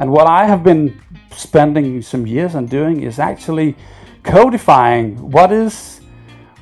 And 0.00 0.10
what 0.10 0.26
I 0.26 0.46
have 0.46 0.64
been 0.64 0.98
spending 1.30 2.00
some 2.00 2.26
years 2.26 2.54
on 2.54 2.64
doing 2.64 3.02
is 3.02 3.18
actually 3.18 3.76
codifying 4.22 5.30
what 5.30 5.52
is 5.52 6.00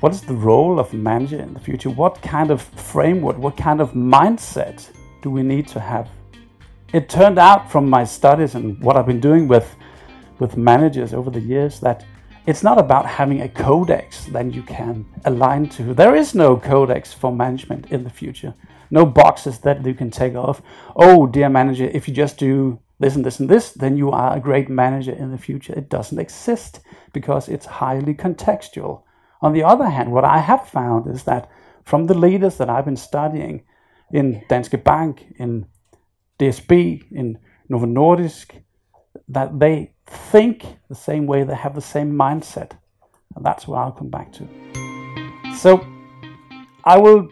what 0.01 0.13
is 0.13 0.23
the 0.23 0.35
role 0.35 0.79
of 0.79 0.93
manager 0.93 1.41
in 1.41 1.55
the 1.55 1.61
future? 1.61 1.91
What 1.91 2.21
kind 2.23 2.51
of 2.51 2.63
framework, 2.63 3.39
what 3.39 3.57
kind 3.57 3.81
of 3.81 3.93
mindset 3.93 4.89
do 5.23 5.31
we 5.31 5.43
need 5.43 5.67
to 5.69 5.81
have? 5.81 6.09
It 6.93 7.09
turned 7.09 7.39
out 7.39 7.71
from 7.71 7.89
my 7.89 8.05
studies 8.05 8.55
and 8.55 8.81
what 8.81 8.97
I've 8.97 9.07
been 9.07 9.21
doing 9.21 9.47
with 9.47 9.75
with 10.41 10.57
managers 10.57 11.15
over 11.15 11.31
the 11.31 11.41
years 11.41 11.81
that 11.81 12.05
it's 12.47 12.65
not 12.65 12.79
about 12.79 13.07
having 13.07 13.43
a 13.43 13.49
codex 13.49 14.25
that 14.27 14.53
you 14.53 14.63
can 14.63 15.05
align 15.27 15.69
to. 15.71 15.95
There 15.95 16.17
is 16.17 16.35
no 16.35 16.57
codex 16.57 17.13
for 17.13 17.33
management 17.33 17.93
in 17.93 18.03
the 18.03 18.11
future. 18.11 18.55
No 18.91 19.05
boxes 19.05 19.59
that 19.61 19.85
you 19.85 19.95
can 19.95 20.11
take 20.11 20.35
off. 20.35 20.63
Oh, 20.97 21.27
dear 21.27 21.49
manager, 21.49 21.91
if 21.93 22.09
you 22.09 22.15
just 22.15 22.39
do 22.39 22.81
this 22.99 23.15
and 23.15 23.25
this 23.25 23.41
and 23.41 23.49
this, 23.49 23.73
then 23.73 23.97
you 23.97 24.11
are 24.11 24.37
a 24.37 24.41
great 24.41 24.69
manager 24.69 25.13
in 25.13 25.31
the 25.31 25.39
future. 25.39 25.73
It 25.75 25.89
doesn't 25.89 26.19
exist 26.19 26.81
because 27.13 27.49
it's 27.49 27.67
highly 27.67 28.15
contextual. 28.15 29.03
On 29.41 29.53
the 29.53 29.63
other 29.63 29.89
hand, 29.89 30.11
what 30.11 30.25
I 30.25 30.39
have 30.39 30.69
found 30.69 31.09
is 31.09 31.23
that 31.25 31.51
from 31.85 32.07
the 32.07 32.19
leaders 32.19 32.59
that 32.59 32.69
I've 32.69 32.85
been 32.85 32.97
studying 32.97 33.63
in 34.13 34.43
Danske 34.49 34.83
Bank, 34.83 35.27
in 35.37 35.67
DSB, 36.39 37.05
in 37.13 37.39
Novo 37.69 37.87
Nordisk, 37.87 38.63
that 39.29 39.59
they 39.59 39.95
think 40.07 40.65
the 40.89 40.95
same 40.95 41.27
way, 41.27 41.45
they 41.45 41.55
have 41.55 41.75
the 41.75 41.81
same 41.81 42.13
mindset. 42.13 42.73
And 43.37 43.45
that's 43.45 43.69
what 43.69 43.79
I'll 43.79 43.93
come 43.93 44.11
back 44.11 44.33
to. 44.33 44.49
So 45.57 45.87
I 46.85 46.99
will, 46.99 47.29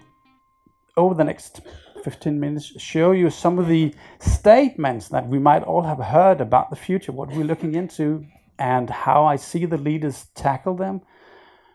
over 0.96 1.14
the 1.14 1.24
next 1.24 1.60
15 2.06 2.38
minutes, 2.38 2.80
show 2.80 3.10
you 3.10 3.30
some 3.30 3.58
of 3.58 3.66
the 3.66 3.92
statements 4.20 5.08
that 5.08 5.26
we 5.26 5.40
might 5.40 5.64
all 5.64 5.82
have 5.82 5.98
heard 5.98 6.40
about 6.40 6.70
the 6.70 6.76
future, 6.76 7.10
what 7.10 7.30
we're 7.30 7.42
looking 7.42 7.74
into, 7.74 8.24
and 8.60 8.88
how 8.88 9.24
I 9.24 9.34
see 9.34 9.66
the 9.66 9.76
leaders 9.76 10.28
tackle 10.36 10.76
them. 10.76 11.00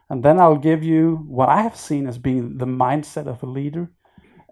And 0.09 0.24
then 0.24 0.40
I'll 0.40 0.56
give 0.70 0.86
you 0.86 1.26
what 1.28 1.50
I 1.50 1.62
have 1.64 1.76
seen 1.76 2.08
as 2.08 2.18
being 2.18 2.58
the 2.58 2.66
mindset 2.66 3.28
of 3.28 3.44
a 3.44 3.46
leader 3.46 3.92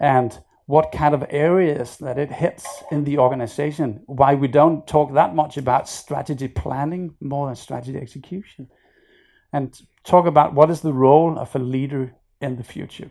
and 0.01 0.37
what 0.65 0.91
kind 0.91 1.15
of 1.15 1.25
areas 1.29 1.95
that 1.97 2.17
it 2.17 2.29
hits 2.29 2.67
in 2.91 3.05
the 3.05 3.17
organization, 3.17 4.01
why 4.05 4.35
we 4.35 4.49
don't 4.49 4.85
talk 4.85 5.13
that 5.13 5.33
much 5.33 5.55
about 5.55 5.87
strategy 5.87 6.49
planning 6.49 7.15
more 7.21 7.47
than 7.47 7.55
strategy 7.55 7.97
execution, 7.97 8.67
and 9.53 9.81
talk 10.03 10.25
about 10.25 10.53
what 10.53 10.69
is 10.69 10.81
the 10.81 10.99
role 11.07 11.39
of 11.39 11.55
a 11.55 11.59
leader 11.59 12.13
in 12.41 12.57
the 12.57 12.65
future. 12.65 13.09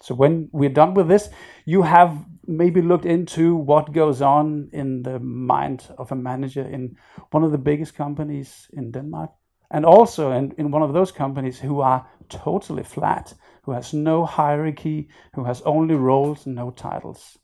So 0.00 0.14
when 0.14 0.48
we're 0.52 0.70
done 0.70 0.94
with 0.94 1.08
this, 1.08 1.30
you 1.64 1.82
have 1.82 2.16
maybe 2.46 2.82
looked 2.82 3.06
into 3.06 3.56
what 3.56 3.92
goes 3.92 4.20
on 4.20 4.68
in 4.72 5.02
the 5.02 5.18
mind 5.18 5.86
of 5.98 6.12
a 6.12 6.16
manager 6.16 6.62
in 6.62 6.96
one 7.30 7.44
of 7.44 7.52
the 7.52 7.58
biggest 7.58 7.94
companies 7.94 8.68
in 8.72 8.90
Denmark, 8.90 9.30
and 9.70 9.86
also 9.86 10.32
in, 10.32 10.52
in 10.58 10.70
one 10.70 10.82
of 10.82 10.92
those 10.92 11.12
companies 11.12 11.58
who 11.58 11.80
are 11.80 12.06
totally 12.28 12.82
flat, 12.82 13.32
who 13.62 13.72
has 13.72 13.94
no 13.94 14.24
hierarchy, 14.24 15.08
who 15.34 15.44
has 15.44 15.62
only 15.62 15.94
roles 15.94 16.46
and 16.46 16.54
no 16.54 16.70
titles. 16.70 17.38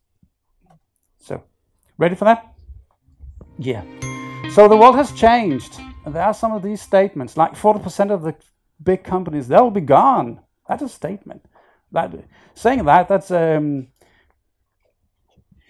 So, 1.19 1.43
ready 1.97 2.15
for 2.15 2.25
that? 2.25 2.55
Yeah. 3.59 3.85
So 4.55 4.69
the 4.69 4.77
world 4.77 4.97
has 4.97 5.13
changed. 5.13 5.79
There 6.07 6.23
are 6.23 6.35
some 6.35 6.53
of 6.53 6.63
these 6.63 6.83
statements, 6.83 7.37
like 7.37 7.53
40% 7.53 8.11
of 8.11 8.23
the 8.23 8.35
big 8.83 9.05
companies, 9.05 9.49
they'll 9.49 9.71
be 9.71 9.81
gone. 9.81 10.41
That's 10.69 10.83
a 10.83 10.89
statement. 10.89 11.45
That 11.93 12.13
saying 12.55 12.85
that, 12.85 13.09
that's 13.09 13.31
um, 13.31 13.89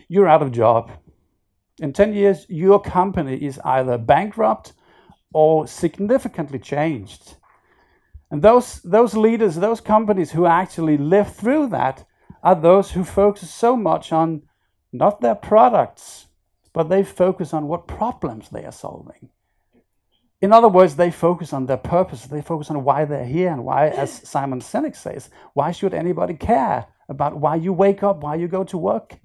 you're 0.09 0.29
out 0.29 0.43
of 0.43 0.53
job. 0.53 0.91
In 1.79 1.93
10 1.93 2.13
years, 2.13 2.47
your 2.49 2.81
company 2.81 3.37
is 3.37 3.59
either 3.65 3.97
bankrupt 3.97 4.75
or 5.33 5.67
significantly 5.67 6.59
changed. 6.59 7.37
And 8.31 8.43
those, 8.43 8.83
those 8.83 9.15
leaders, 9.17 9.57
those 9.57 9.81
companies 9.81 10.31
who 10.31 10.47
actually 10.47 10.99
live 10.99 11.35
through 11.35 11.69
that 11.69 12.05
are 12.43 12.55
those 12.55 12.91
who 12.91 13.05
focus 13.05 13.51
so 13.51 13.77
much 13.77 14.13
on 14.13 14.43
not 14.93 15.21
their 15.21 15.35
products, 15.35 16.27
but 16.73 16.89
they 16.89 17.03
focus 17.03 17.53
on 17.55 17.69
what 17.69 17.87
problems 17.87 18.49
they 18.49 18.65
are 18.65 18.73
solving. 18.73 19.31
In 20.41 20.53
other 20.53 20.69
words, 20.69 20.97
they 20.97 21.11
focus 21.11 21.53
on 21.53 21.67
their 21.67 21.77
purpose. 21.77 22.25
They 22.25 22.41
focus 22.41 22.71
on 22.71 22.83
why 22.83 23.05
they're 23.05 23.25
here 23.25 23.51
and 23.53 23.65
why, 23.65 23.89
as 23.89 24.11
Simon 24.29 24.61
Sinek 24.61 24.97
says, 24.97 25.29
why 25.53 25.71
should 25.71 25.93
anybody 25.93 26.35
care 26.35 26.87
about 27.09 27.37
why 27.37 27.57
you 27.57 27.73
wake 27.75 28.03
up, 28.03 28.23
why 28.23 28.37
you 28.37 28.49
go 28.49 28.65
to 28.65 28.79
work? 28.79 29.19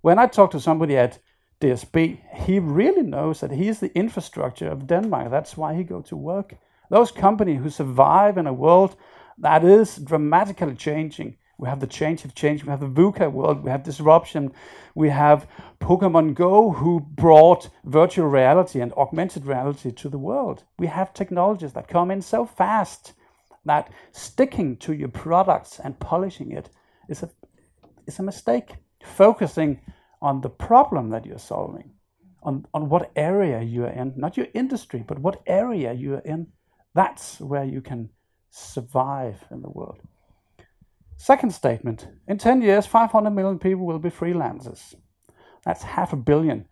When 0.00 0.18
I 0.18 0.26
talk 0.26 0.52
to 0.52 0.60
somebody 0.60 0.96
at 0.96 1.18
DSB, 1.60 2.18
he 2.46 2.60
really 2.60 3.02
knows 3.02 3.40
that 3.40 3.50
he 3.50 3.68
is 3.68 3.80
the 3.80 3.94
infrastructure 3.94 4.68
of 4.68 4.86
Denmark. 4.86 5.30
That's 5.30 5.56
why 5.56 5.74
he 5.74 5.84
go 5.84 6.00
to 6.02 6.16
work. 6.16 6.54
Those 6.88 7.10
companies 7.10 7.60
who 7.62 7.68
survive 7.68 8.38
in 8.38 8.46
a 8.46 8.52
world 8.52 8.96
that 9.38 9.64
is 9.64 9.96
dramatically 9.96 10.74
changing. 10.74 11.36
We 11.58 11.68
have 11.68 11.80
the 11.80 11.88
change 11.88 12.24
of 12.24 12.36
change. 12.36 12.62
We 12.62 12.70
have 12.70 12.80
the 12.80 12.88
VUCA 12.88 13.32
world. 13.32 13.64
We 13.64 13.70
have 13.70 13.82
disruption. 13.82 14.52
We 14.94 15.08
have 15.08 15.48
Pokemon 15.80 16.34
Go, 16.34 16.70
who 16.70 17.00
brought 17.00 17.68
virtual 17.84 18.28
reality 18.28 18.80
and 18.80 18.92
augmented 18.92 19.44
reality 19.44 19.90
to 19.90 20.08
the 20.08 20.18
world. 20.18 20.62
We 20.78 20.86
have 20.86 21.12
technologies 21.12 21.72
that 21.72 21.88
come 21.88 22.12
in 22.12 22.22
so 22.22 22.46
fast 22.46 23.14
that 23.64 23.92
sticking 24.12 24.76
to 24.78 24.94
your 24.94 25.08
products 25.08 25.80
and 25.80 25.98
polishing 25.98 26.52
it 26.52 26.70
is 27.08 27.24
a, 27.24 27.30
is 28.06 28.20
a 28.20 28.22
mistake. 28.22 28.76
Focusing 29.02 29.80
on 30.22 30.40
the 30.40 30.50
problem 30.50 31.10
that 31.10 31.26
you're 31.26 31.38
solving, 31.38 31.90
on, 32.42 32.66
on 32.72 32.88
what 32.88 33.10
area 33.16 33.60
you 33.62 33.84
are 33.84 33.90
in, 33.90 34.12
not 34.16 34.36
your 34.36 34.46
industry, 34.54 35.04
but 35.06 35.18
what 35.18 35.42
area 35.46 35.92
you 35.92 36.14
are 36.14 36.24
in, 36.24 36.46
that's 36.94 37.40
where 37.40 37.64
you 37.64 37.80
can 37.80 38.10
survive 38.50 39.44
in 39.50 39.62
the 39.62 39.70
world. 39.70 40.00
Second 41.20 41.52
statement 41.52 42.06
in 42.28 42.38
10 42.38 42.62
years, 42.62 42.86
500 42.86 43.30
million 43.30 43.58
people 43.58 43.84
will 43.84 43.98
be 43.98 44.08
freelancers. 44.08 44.94
That's 45.64 45.82
half 45.82 46.12
a 46.12 46.16
billion. 46.16 46.66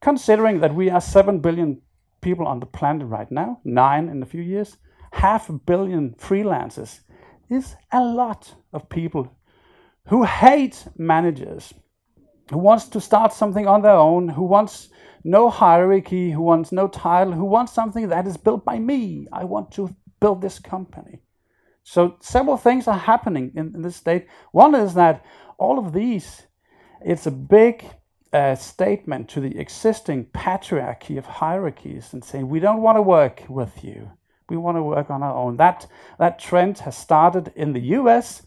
Considering 0.00 0.60
that 0.60 0.74
we 0.74 0.88
are 0.88 1.02
7 1.02 1.40
billion 1.40 1.82
people 2.22 2.46
on 2.46 2.60
the 2.60 2.66
planet 2.66 3.06
right 3.06 3.30
now, 3.30 3.60
nine 3.62 4.08
in 4.08 4.22
a 4.22 4.26
few 4.26 4.40
years, 4.40 4.78
half 5.12 5.50
a 5.50 5.52
billion 5.52 6.14
freelancers 6.14 7.00
is 7.50 7.76
a 7.92 8.02
lot 8.02 8.54
of 8.72 8.88
people 8.88 9.36
who 10.08 10.24
hate 10.24 10.86
managers, 10.96 11.74
who 12.50 12.56
wants 12.56 12.88
to 12.88 13.02
start 13.02 13.34
something 13.34 13.66
on 13.66 13.82
their 13.82 13.92
own, 13.92 14.30
who 14.30 14.44
wants 14.44 14.88
no 15.24 15.50
hierarchy, 15.50 16.30
who 16.30 16.40
wants 16.40 16.72
no 16.72 16.88
title, 16.88 17.34
who 17.34 17.44
wants 17.44 17.74
something 17.74 18.08
that 18.08 18.26
is 18.26 18.38
built 18.38 18.64
by 18.64 18.78
me. 18.78 19.26
I 19.30 19.44
want 19.44 19.72
to 19.72 19.94
build 20.20 20.40
this 20.40 20.58
company. 20.58 21.20
So 21.82 22.16
several 22.20 22.56
things 22.56 22.86
are 22.86 22.98
happening 22.98 23.52
in, 23.54 23.74
in 23.74 23.82
this 23.82 23.96
state. 23.96 24.26
One 24.52 24.74
is 24.74 24.94
that 24.94 25.24
all 25.58 25.78
of 25.78 25.92
these, 25.92 26.42
it's 27.04 27.26
a 27.26 27.30
big 27.30 27.84
uh, 28.32 28.54
statement 28.54 29.28
to 29.30 29.40
the 29.40 29.58
existing 29.58 30.26
patriarchy 30.26 31.18
of 31.18 31.26
hierarchies 31.26 32.12
and 32.12 32.24
saying 32.24 32.48
we 32.48 32.60
don't 32.60 32.82
want 32.82 32.96
to 32.96 33.02
work 33.02 33.42
with 33.48 33.82
you. 33.82 34.10
We 34.48 34.56
want 34.56 34.76
to 34.76 34.82
work 34.82 35.10
on 35.10 35.22
our 35.22 35.34
own. 35.34 35.56
That 35.56 35.86
that 36.18 36.38
trend 36.38 36.78
has 36.78 36.96
started 36.96 37.52
in 37.54 37.72
the 37.72 37.80
U.S. 37.98 38.42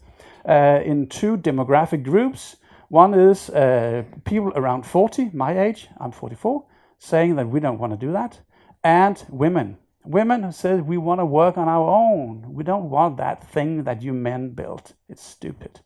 Uh, 0.46 0.80
in 0.84 1.08
two 1.08 1.36
demographic 1.36 2.02
groups 2.02 2.56
one 2.94 3.14
is 3.14 3.50
uh, 3.50 4.04
people 4.24 4.52
around 4.54 4.86
40, 4.86 5.30
my 5.32 5.58
age, 5.58 5.88
I'm 5.98 6.12
44, 6.12 6.64
saying 6.98 7.34
that 7.36 7.48
we 7.48 7.58
don't 7.58 7.78
want 7.78 7.92
to 7.92 7.96
do 7.96 8.12
that. 8.12 8.38
And 8.84 9.20
women. 9.28 9.78
Women 10.04 10.42
who 10.42 10.52
say 10.52 10.74
we 10.76 10.98
want 10.98 11.20
to 11.20 11.26
work 11.26 11.56
on 11.56 11.68
our 11.68 11.88
own. 11.88 12.52
We 12.52 12.64
don't 12.64 12.90
want 12.90 13.16
that 13.16 13.48
thing 13.50 13.84
that 13.84 14.02
you 14.02 14.12
men 14.12 14.50
built. 14.50 14.92
It's 15.08 15.24
stupid. 15.24 15.80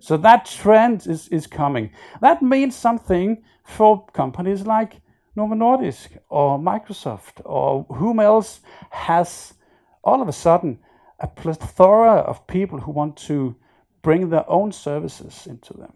So 0.00 0.16
that 0.18 0.46
trend 0.46 1.06
is, 1.06 1.28
is 1.28 1.46
coming. 1.46 1.90
That 2.20 2.42
means 2.42 2.74
something 2.74 3.42
for 3.64 4.06
companies 4.12 4.66
like 4.66 5.00
Novo 5.36 5.54
Nordisk 5.54 6.18
or 6.28 6.58
Microsoft 6.58 7.40
or 7.44 7.84
whom 7.84 8.20
else 8.20 8.60
has 8.90 9.54
all 10.02 10.22
of 10.22 10.28
a 10.28 10.32
sudden 10.32 10.78
a 11.20 11.26
plethora 11.26 12.16
of 12.16 12.46
people 12.46 12.80
who 12.80 12.92
want 12.92 13.16
to 13.16 13.56
bring 14.02 14.30
their 14.30 14.48
own 14.50 14.72
services 14.72 15.46
into 15.46 15.72
them. 15.74 15.92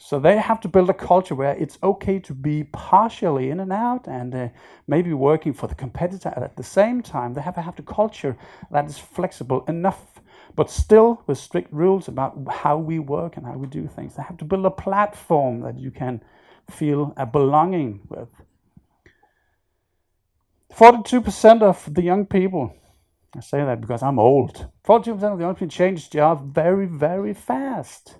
So 0.00 0.20
they 0.20 0.38
have 0.38 0.60
to 0.60 0.68
build 0.68 0.88
a 0.88 0.94
culture 0.94 1.34
where 1.34 1.56
it's 1.56 1.76
okay 1.82 2.20
to 2.20 2.32
be 2.32 2.62
partially 2.64 3.50
in 3.50 3.58
and 3.58 3.72
out 3.72 4.06
and 4.06 4.32
uh, 4.32 4.48
maybe 4.86 5.12
working 5.12 5.52
for 5.52 5.66
the 5.66 5.74
competitor 5.74 6.32
at 6.36 6.56
the 6.56 6.62
same 6.62 7.02
time. 7.02 7.34
They 7.34 7.40
have 7.40 7.56
to 7.56 7.60
have 7.62 7.78
a 7.80 7.82
culture 7.82 8.36
that 8.70 8.86
is 8.86 8.96
flexible 8.96 9.64
enough, 9.66 10.20
but 10.54 10.70
still 10.70 11.24
with 11.26 11.36
strict 11.36 11.72
rules 11.72 12.06
about 12.06 12.38
how 12.48 12.78
we 12.78 13.00
work 13.00 13.36
and 13.36 13.44
how 13.44 13.54
we 13.54 13.66
do 13.66 13.88
things. 13.88 14.14
They 14.14 14.22
have 14.22 14.36
to 14.38 14.44
build 14.44 14.64
a 14.66 14.70
platform 14.70 15.62
that 15.62 15.76
you 15.76 15.90
can 15.90 16.22
feel 16.70 17.12
a 17.16 17.26
belonging 17.26 18.00
with. 18.08 18.30
42% 20.72 21.62
of 21.62 21.92
the 21.92 22.02
young 22.02 22.24
people, 22.24 22.72
I 23.34 23.40
say 23.40 23.64
that 23.64 23.80
because 23.80 24.04
I'm 24.04 24.20
old, 24.20 24.68
42% 24.84 25.08
of 25.08 25.20
the 25.20 25.44
young 25.44 25.54
people 25.56 25.68
change 25.68 26.08
job 26.08 26.54
very, 26.54 26.86
very 26.86 27.34
fast. 27.34 28.14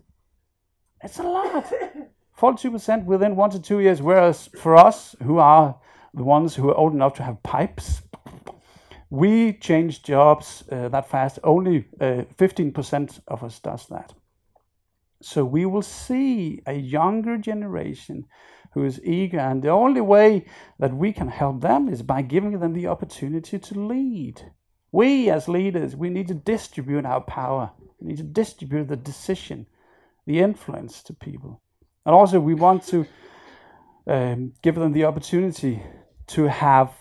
It's 1.03 1.19
a 1.19 1.23
lot. 1.23 1.73
42% 2.39 3.05
within 3.05 3.37
one 3.37 3.51
to 3.51 3.61
two 3.61 3.81
years. 3.81 4.01
Whereas 4.01 4.49
for 4.57 4.77
us, 4.77 5.17
who 5.23 5.39
are 5.39 5.79
the 6.15 6.25
ones 6.25 6.55
who 6.55 6.71
are 6.71 6.77
old 6.77 6.95
enough 6.95 7.15
to 7.15 7.23
have 7.23 7.43
pipes, 7.43 8.03
we 9.11 9.55
change 9.55 10.03
jobs 10.03 10.65
uh, 10.71 10.89
that 10.89 11.09
fast. 11.09 11.39
Only 11.43 11.87
uh, 12.01 12.25
15% 12.37 13.21
of 13.27 13.43
us 13.43 13.59
does 13.59 13.87
that. 13.89 14.13
So 15.21 15.45
we 15.45 15.67
will 15.67 15.83
see 15.83 16.63
a 16.67 16.75
younger 16.75 17.39
generation 17.39 18.27
who 18.73 18.85
is 18.85 19.03
eager, 19.03 19.41
and 19.41 19.63
the 19.63 19.71
only 19.71 20.01
way 20.01 20.45
that 20.79 20.95
we 20.95 21.13
can 21.13 21.29
help 21.29 21.61
them 21.61 21.89
is 21.89 22.03
by 22.03 22.23
giving 22.23 22.61
them 22.61 22.75
the 22.75 22.87
opportunity 22.87 23.59
to 23.59 23.81
lead. 23.81 24.53
We, 24.93 25.31
as 25.31 25.49
leaders, 25.49 25.97
we 25.97 26.11
need 26.11 26.29
to 26.29 26.35
distribute 26.35 27.05
our 27.05 27.23
power. 27.23 27.73
We 27.99 28.09
need 28.09 28.19
to 28.19 28.23
distribute 28.23 28.89
the 28.89 28.97
decision, 28.97 29.67
the 30.29 30.41
influence 30.41 31.03
to 31.03 31.15
people. 31.15 31.63
And 32.05 32.15
also, 32.15 32.39
we 32.39 32.55
want 32.55 32.83
to 32.89 33.07
um, 34.07 34.53
give 34.63 34.75
them 34.75 34.93
the 34.93 35.07
opportunity 35.07 35.83
to 36.29 36.45
have 36.45 36.93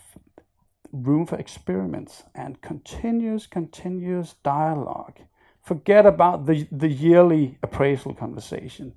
room 0.93 1.25
for 1.25 1.35
experiments 1.35 2.23
and 2.33 2.61
continuous, 2.61 3.45
continuous 3.45 4.35
dialogue. 4.43 5.19
Forget 5.61 6.05
about 6.05 6.45
the, 6.45 6.67
the 6.71 6.87
yearly 6.87 7.57
appraisal 7.61 8.13
conversation. 8.13 8.93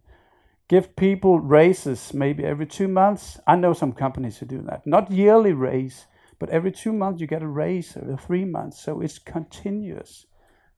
Give 0.69 0.95
people 0.95 1.41
raises 1.41 2.15
maybe 2.15 2.45
every 2.45 2.67
two 2.67 2.87
months. 2.87 3.41
I 3.49 3.57
know 3.57 3.73
some 3.73 3.93
companies 3.93 4.39
who 4.39 4.47
do 4.47 4.63
that. 4.69 4.87
Not 4.87 5.11
yearly 5.11 5.53
raise, 5.53 6.07
but 6.39 6.51
every 6.51 6.71
two 6.71 6.93
months 6.93 7.21
you 7.21 7.27
get 7.27 7.43
a 7.43 7.49
raise, 7.49 7.97
every 7.97 8.17
three 8.17 8.45
months. 8.45 8.81
So 8.81 9.01
it's 9.01 9.19
continuous 9.19 10.27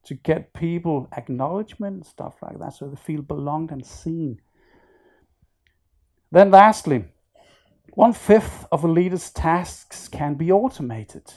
to 0.05 0.15
get 0.15 0.53
people 0.53 1.09
acknowledgement 1.17 1.97
and 1.97 2.07
stuff 2.07 2.35
like 2.43 2.59
that 2.59 2.75
so 2.75 2.89
they 2.89 2.97
feel 2.97 3.23
belonged 3.23 3.71
and 3.71 3.85
seen. 3.85 4.41
Then, 6.31 6.51
lastly, 6.51 7.05
one 7.95 8.13
fifth 8.13 8.67
of 8.73 8.85
a 8.85 8.89
leader's 8.89 9.31
tasks 9.31 10.09
can 10.09 10.35
be 10.35 10.51
automated. 10.51 11.33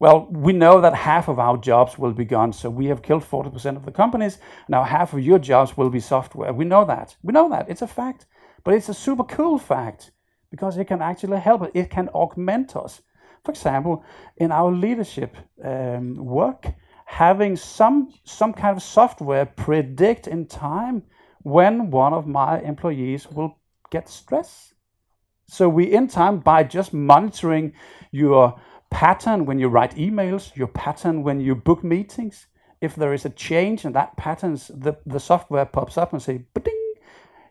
Well, 0.00 0.28
we 0.30 0.52
know 0.52 0.80
that 0.80 0.94
half 0.94 1.28
of 1.28 1.38
our 1.38 1.56
jobs 1.56 1.98
will 1.98 2.12
be 2.12 2.24
gone, 2.24 2.52
so 2.52 2.70
we 2.70 2.86
have 2.86 3.02
killed 3.02 3.24
40% 3.24 3.76
of 3.76 3.84
the 3.84 3.90
companies. 3.90 4.38
Now, 4.68 4.84
half 4.84 5.12
of 5.12 5.20
your 5.20 5.38
jobs 5.38 5.76
will 5.76 5.90
be 5.90 6.00
software. 6.00 6.52
We 6.52 6.64
know 6.64 6.84
that. 6.84 7.16
We 7.22 7.32
know 7.32 7.48
that. 7.50 7.68
It's 7.68 7.82
a 7.82 7.86
fact. 7.86 8.26
But 8.64 8.74
it's 8.74 8.88
a 8.88 8.94
super 8.94 9.24
cool 9.24 9.58
fact 9.58 10.12
because 10.50 10.78
it 10.78 10.86
can 10.86 11.02
actually 11.02 11.38
help 11.38 11.62
us, 11.62 11.70
it 11.74 11.90
can 11.90 12.08
augment 12.10 12.76
us. 12.76 13.02
For 13.44 13.52
example, 13.52 14.04
in 14.36 14.52
our 14.52 14.70
leadership 14.70 15.36
um, 15.64 16.14
work, 16.14 16.66
having 17.08 17.56
some, 17.56 18.12
some 18.24 18.52
kind 18.52 18.76
of 18.76 18.82
software 18.82 19.46
predict 19.46 20.26
in 20.26 20.44
time 20.44 21.02
when 21.42 21.90
one 21.90 22.12
of 22.12 22.26
my 22.26 22.60
employees 22.60 23.26
will 23.30 23.56
get 23.90 24.10
stress. 24.10 24.74
So 25.46 25.70
we 25.70 25.90
in 25.90 26.08
time 26.08 26.40
by 26.40 26.64
just 26.64 26.92
monitoring 26.92 27.72
your 28.12 28.60
pattern 28.90 29.46
when 29.46 29.58
you 29.58 29.68
write 29.68 29.96
emails, 29.96 30.54
your 30.54 30.66
pattern 30.66 31.22
when 31.22 31.40
you 31.40 31.54
book 31.54 31.82
meetings. 31.82 32.46
If 32.82 32.94
there 32.94 33.14
is 33.14 33.24
a 33.24 33.30
change 33.30 33.86
in 33.86 33.92
that 33.94 34.14
patterns, 34.18 34.68
the, 34.68 34.92
the 35.06 35.18
software 35.18 35.64
pops 35.64 35.96
up 35.96 36.12
and 36.12 36.20
say, 36.20 36.44
ding 36.62 36.94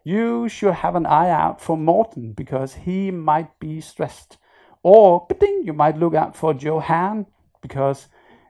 you 0.03 0.47
should 0.47 0.75
have 0.75 0.95
an 0.95 1.07
eye 1.07 1.31
out 1.31 1.59
for 1.59 1.75
Morton 1.75 2.33
because 2.33 2.75
he 2.75 3.09
might 3.09 3.59
be 3.59 3.81
stressed. 3.81 4.37
Or 4.83 5.25
ding 5.39 5.63
you 5.65 5.73
might 5.73 5.97
look 5.97 6.13
out 6.13 6.35
for 6.35 6.53
Johan 6.53 7.25
because 7.63 8.07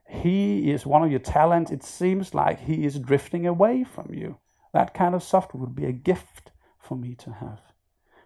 he 0.08 0.72
is 0.72 0.86
one 0.86 1.04
of 1.04 1.12
your 1.12 1.20
talents. 1.20 1.72
It 1.72 1.84
seems 1.84 2.34
like 2.34 2.60
he 2.60 2.86
is 2.86 2.98
drifting 2.98 3.46
away 3.46 3.84
from 3.84 4.14
you. 4.14 4.38
That 4.74 4.94
kind 4.94 5.14
of 5.14 5.24
software 5.24 5.62
would 5.62 5.76
be 5.76 5.86
a 5.86 5.92
gift 5.92 6.52
for 6.80 6.96
me 6.96 7.16
to 7.16 7.32
have. 7.32 7.60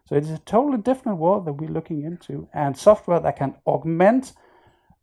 So 0.05 0.15
it's 0.15 0.29
a 0.29 0.37
totally 0.39 0.77
different 0.77 1.17
world 1.17 1.45
that 1.45 1.53
we're 1.53 1.69
looking 1.69 2.03
into, 2.03 2.47
and 2.53 2.77
software 2.77 3.19
that 3.19 3.37
can 3.37 3.55
augment 3.65 4.33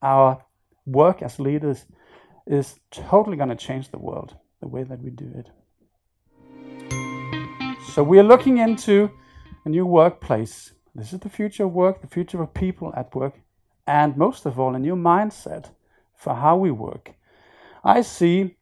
our 0.02 0.44
work 0.86 1.22
as 1.22 1.40
leaders 1.40 1.86
is 2.46 2.78
totally 2.90 3.36
going 3.36 3.48
to 3.48 3.56
change 3.56 3.90
the 3.90 3.98
world, 3.98 4.36
the 4.60 4.68
way 4.68 4.82
that 4.84 5.00
we 5.00 5.10
do 5.10 5.30
it. 5.34 5.50
So 7.92 8.02
we 8.02 8.18
are 8.18 8.24
looking 8.24 8.58
into 8.58 9.10
a 9.64 9.68
new 9.68 9.86
workplace. 9.86 10.72
This 10.94 11.12
is 11.12 11.20
the 11.20 11.28
future 11.28 11.64
of 11.64 11.72
work, 11.72 12.00
the 12.00 12.06
future 12.06 12.42
of 12.42 12.54
people 12.54 12.92
at 12.96 13.14
work, 13.14 13.40
and 13.86 14.16
most 14.16 14.46
of 14.46 14.60
all, 14.60 14.74
a 14.74 14.78
new 14.78 14.94
mindset 14.94 15.70
for 16.18 16.34
how 16.34 16.56
we 16.58 16.70
work. 16.70 17.14
I 17.82 18.02
see 18.02 18.56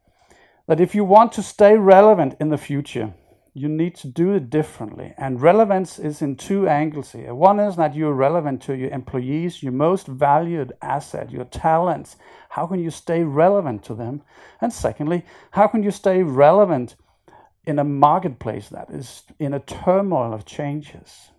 that 0.69 0.81
if 0.81 0.95
you 0.95 1.05
want 1.05 1.33
to 1.33 1.43
stay 1.43 1.77
relevant 1.77 2.37
in 2.39 2.51
the 2.51 2.59
future, 2.59 3.15
you 3.55 3.69
need 3.69 3.95
to 3.97 4.09
do 4.09 4.35
it 4.35 4.51
differently. 4.51 5.15
And 5.17 5.41
relevance 5.41 5.99
is 5.99 6.21
in 6.21 6.37
two 6.37 6.69
angles 6.69 7.13
here. 7.13 7.35
One 7.35 7.59
is 7.59 7.77
that 7.77 7.95
you're 7.95 8.13
relevant 8.13 8.61
to 8.63 8.77
your 8.77 8.91
employees, 8.91 9.63
your 9.63 9.73
most 9.73 10.07
valued 10.07 10.75
asset, 10.83 11.31
your 11.31 11.47
talents. 11.47 12.17
How 12.51 12.67
can 12.67 12.81
you 12.81 12.91
stay 12.91 13.25
relevant 13.25 13.83
to 13.85 13.95
them? 13.95 14.23
And 14.61 14.71
secondly, 14.71 15.25
how 15.53 15.69
can 15.69 15.83
you 15.83 15.91
stay 15.91 16.23
relevant 16.23 16.97
in 17.65 17.79
a 17.79 17.85
marketplace 17.85 18.69
that 18.69 18.91
is 18.91 19.23
in 19.39 19.55
a 19.55 19.61
turmoil 19.61 20.35
of 20.35 20.45
changes? 20.45 21.31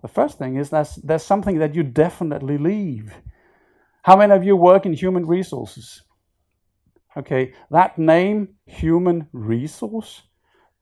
The 0.00 0.08
first 0.08 0.38
thing 0.38 0.56
is 0.56 0.70
that 0.70 0.96
there's 1.04 1.22
something 1.22 1.58
that 1.58 1.74
you 1.74 1.82
definitely 1.82 2.56
leave. 2.56 3.14
How 4.04 4.16
many 4.16 4.32
of 4.32 4.44
you 4.44 4.56
work 4.56 4.86
in 4.86 4.92
human 4.92 5.26
resources? 5.26 6.02
Okay, 7.16 7.54
that 7.70 7.98
name, 7.98 8.56
human 8.66 9.28
resource, 9.32 10.22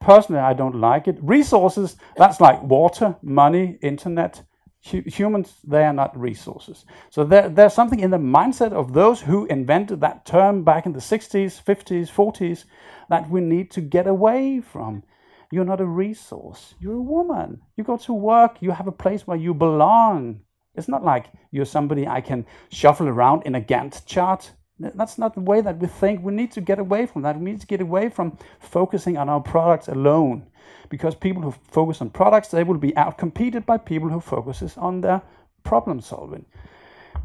Personally, 0.02 0.40
I 0.40 0.52
don't 0.52 0.80
like 0.80 1.06
it. 1.06 1.18
Resources, 1.22 1.96
that's 2.16 2.40
like 2.40 2.60
water, 2.62 3.16
money, 3.22 3.78
internet. 3.82 4.42
humans, 4.80 5.54
they 5.62 5.84
are 5.84 5.92
not 5.92 6.18
resources. 6.18 6.84
So 7.10 7.22
there, 7.22 7.48
there's 7.48 7.72
something 7.72 8.00
in 8.00 8.10
the 8.10 8.18
mindset 8.18 8.72
of 8.72 8.92
those 8.92 9.20
who 9.20 9.46
invented 9.46 10.00
that 10.00 10.26
term 10.26 10.64
back 10.64 10.86
in 10.86 10.92
the 10.92 10.98
60s, 10.98 11.62
50s, 11.62 12.10
40s 12.10 12.64
that 13.10 13.30
we 13.30 13.40
need 13.40 13.70
to 13.70 13.80
get 13.80 14.08
away 14.08 14.60
from. 14.60 15.04
You're 15.52 15.64
not 15.64 15.80
a 15.80 15.86
resource. 15.86 16.74
You're 16.80 16.94
a 16.94 17.00
woman. 17.00 17.60
You 17.76 17.84
go 17.84 17.96
to 17.98 18.12
work, 18.12 18.56
you 18.58 18.72
have 18.72 18.88
a 18.88 18.92
place 19.04 19.24
where 19.24 19.36
you 19.36 19.54
belong. 19.54 20.40
It's 20.74 20.88
not 20.88 21.04
like 21.04 21.26
you're 21.50 21.64
somebody 21.64 22.06
I 22.06 22.20
can 22.20 22.46
shuffle 22.70 23.08
around 23.08 23.42
in 23.44 23.54
a 23.54 23.60
Gantt 23.60 24.06
chart. 24.06 24.52
That's 24.78 25.18
not 25.18 25.34
the 25.34 25.40
way 25.40 25.60
that 25.60 25.78
we 25.78 25.86
think. 25.86 26.22
We 26.24 26.32
need 26.32 26.50
to 26.52 26.60
get 26.60 26.78
away 26.78 27.06
from 27.06 27.22
that. 27.22 27.38
We 27.38 27.44
need 27.44 27.60
to 27.60 27.66
get 27.66 27.80
away 27.80 28.08
from 28.08 28.38
focusing 28.58 29.16
on 29.16 29.28
our 29.28 29.40
products 29.40 29.88
alone. 29.88 30.46
Because 30.88 31.14
people 31.14 31.42
who 31.42 31.54
focus 31.70 32.00
on 32.00 32.10
products, 32.10 32.48
they 32.48 32.64
will 32.64 32.78
be 32.78 32.92
outcompeted 32.92 33.64
by 33.64 33.78
people 33.78 34.08
who 34.08 34.20
focuses 34.20 34.76
on 34.76 35.00
their 35.00 35.22
problem 35.62 36.00
solving. 36.00 36.46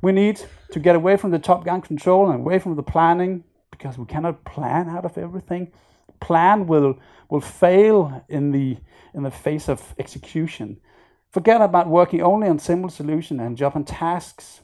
We 0.01 0.11
need 0.11 0.41
to 0.71 0.79
get 0.79 0.95
away 0.95 1.17
from 1.17 1.31
the 1.31 1.39
top-down 1.39 1.81
control 1.81 2.29
and 2.29 2.41
away 2.41 2.59
from 2.59 2.75
the 2.75 2.83
planning 2.83 3.43
because 3.71 3.97
we 3.97 4.05
cannot 4.05 4.43
plan 4.43 4.89
out 4.89 5.05
of 5.05 5.17
everything. 5.17 5.71
Plan 6.19 6.67
will 6.67 6.99
will 7.29 7.41
fail 7.41 8.23
in 8.29 8.51
the 8.51 8.77
in 9.13 9.23
the 9.23 9.31
face 9.31 9.67
of 9.69 9.95
execution. 9.99 10.79
Forget 11.31 11.61
about 11.61 11.87
working 11.87 12.21
only 12.21 12.47
on 12.47 12.59
simple 12.59 12.89
solution 12.89 13.39
and 13.39 13.57
job 13.57 13.75
and 13.75 13.85
tasks, 13.85 14.61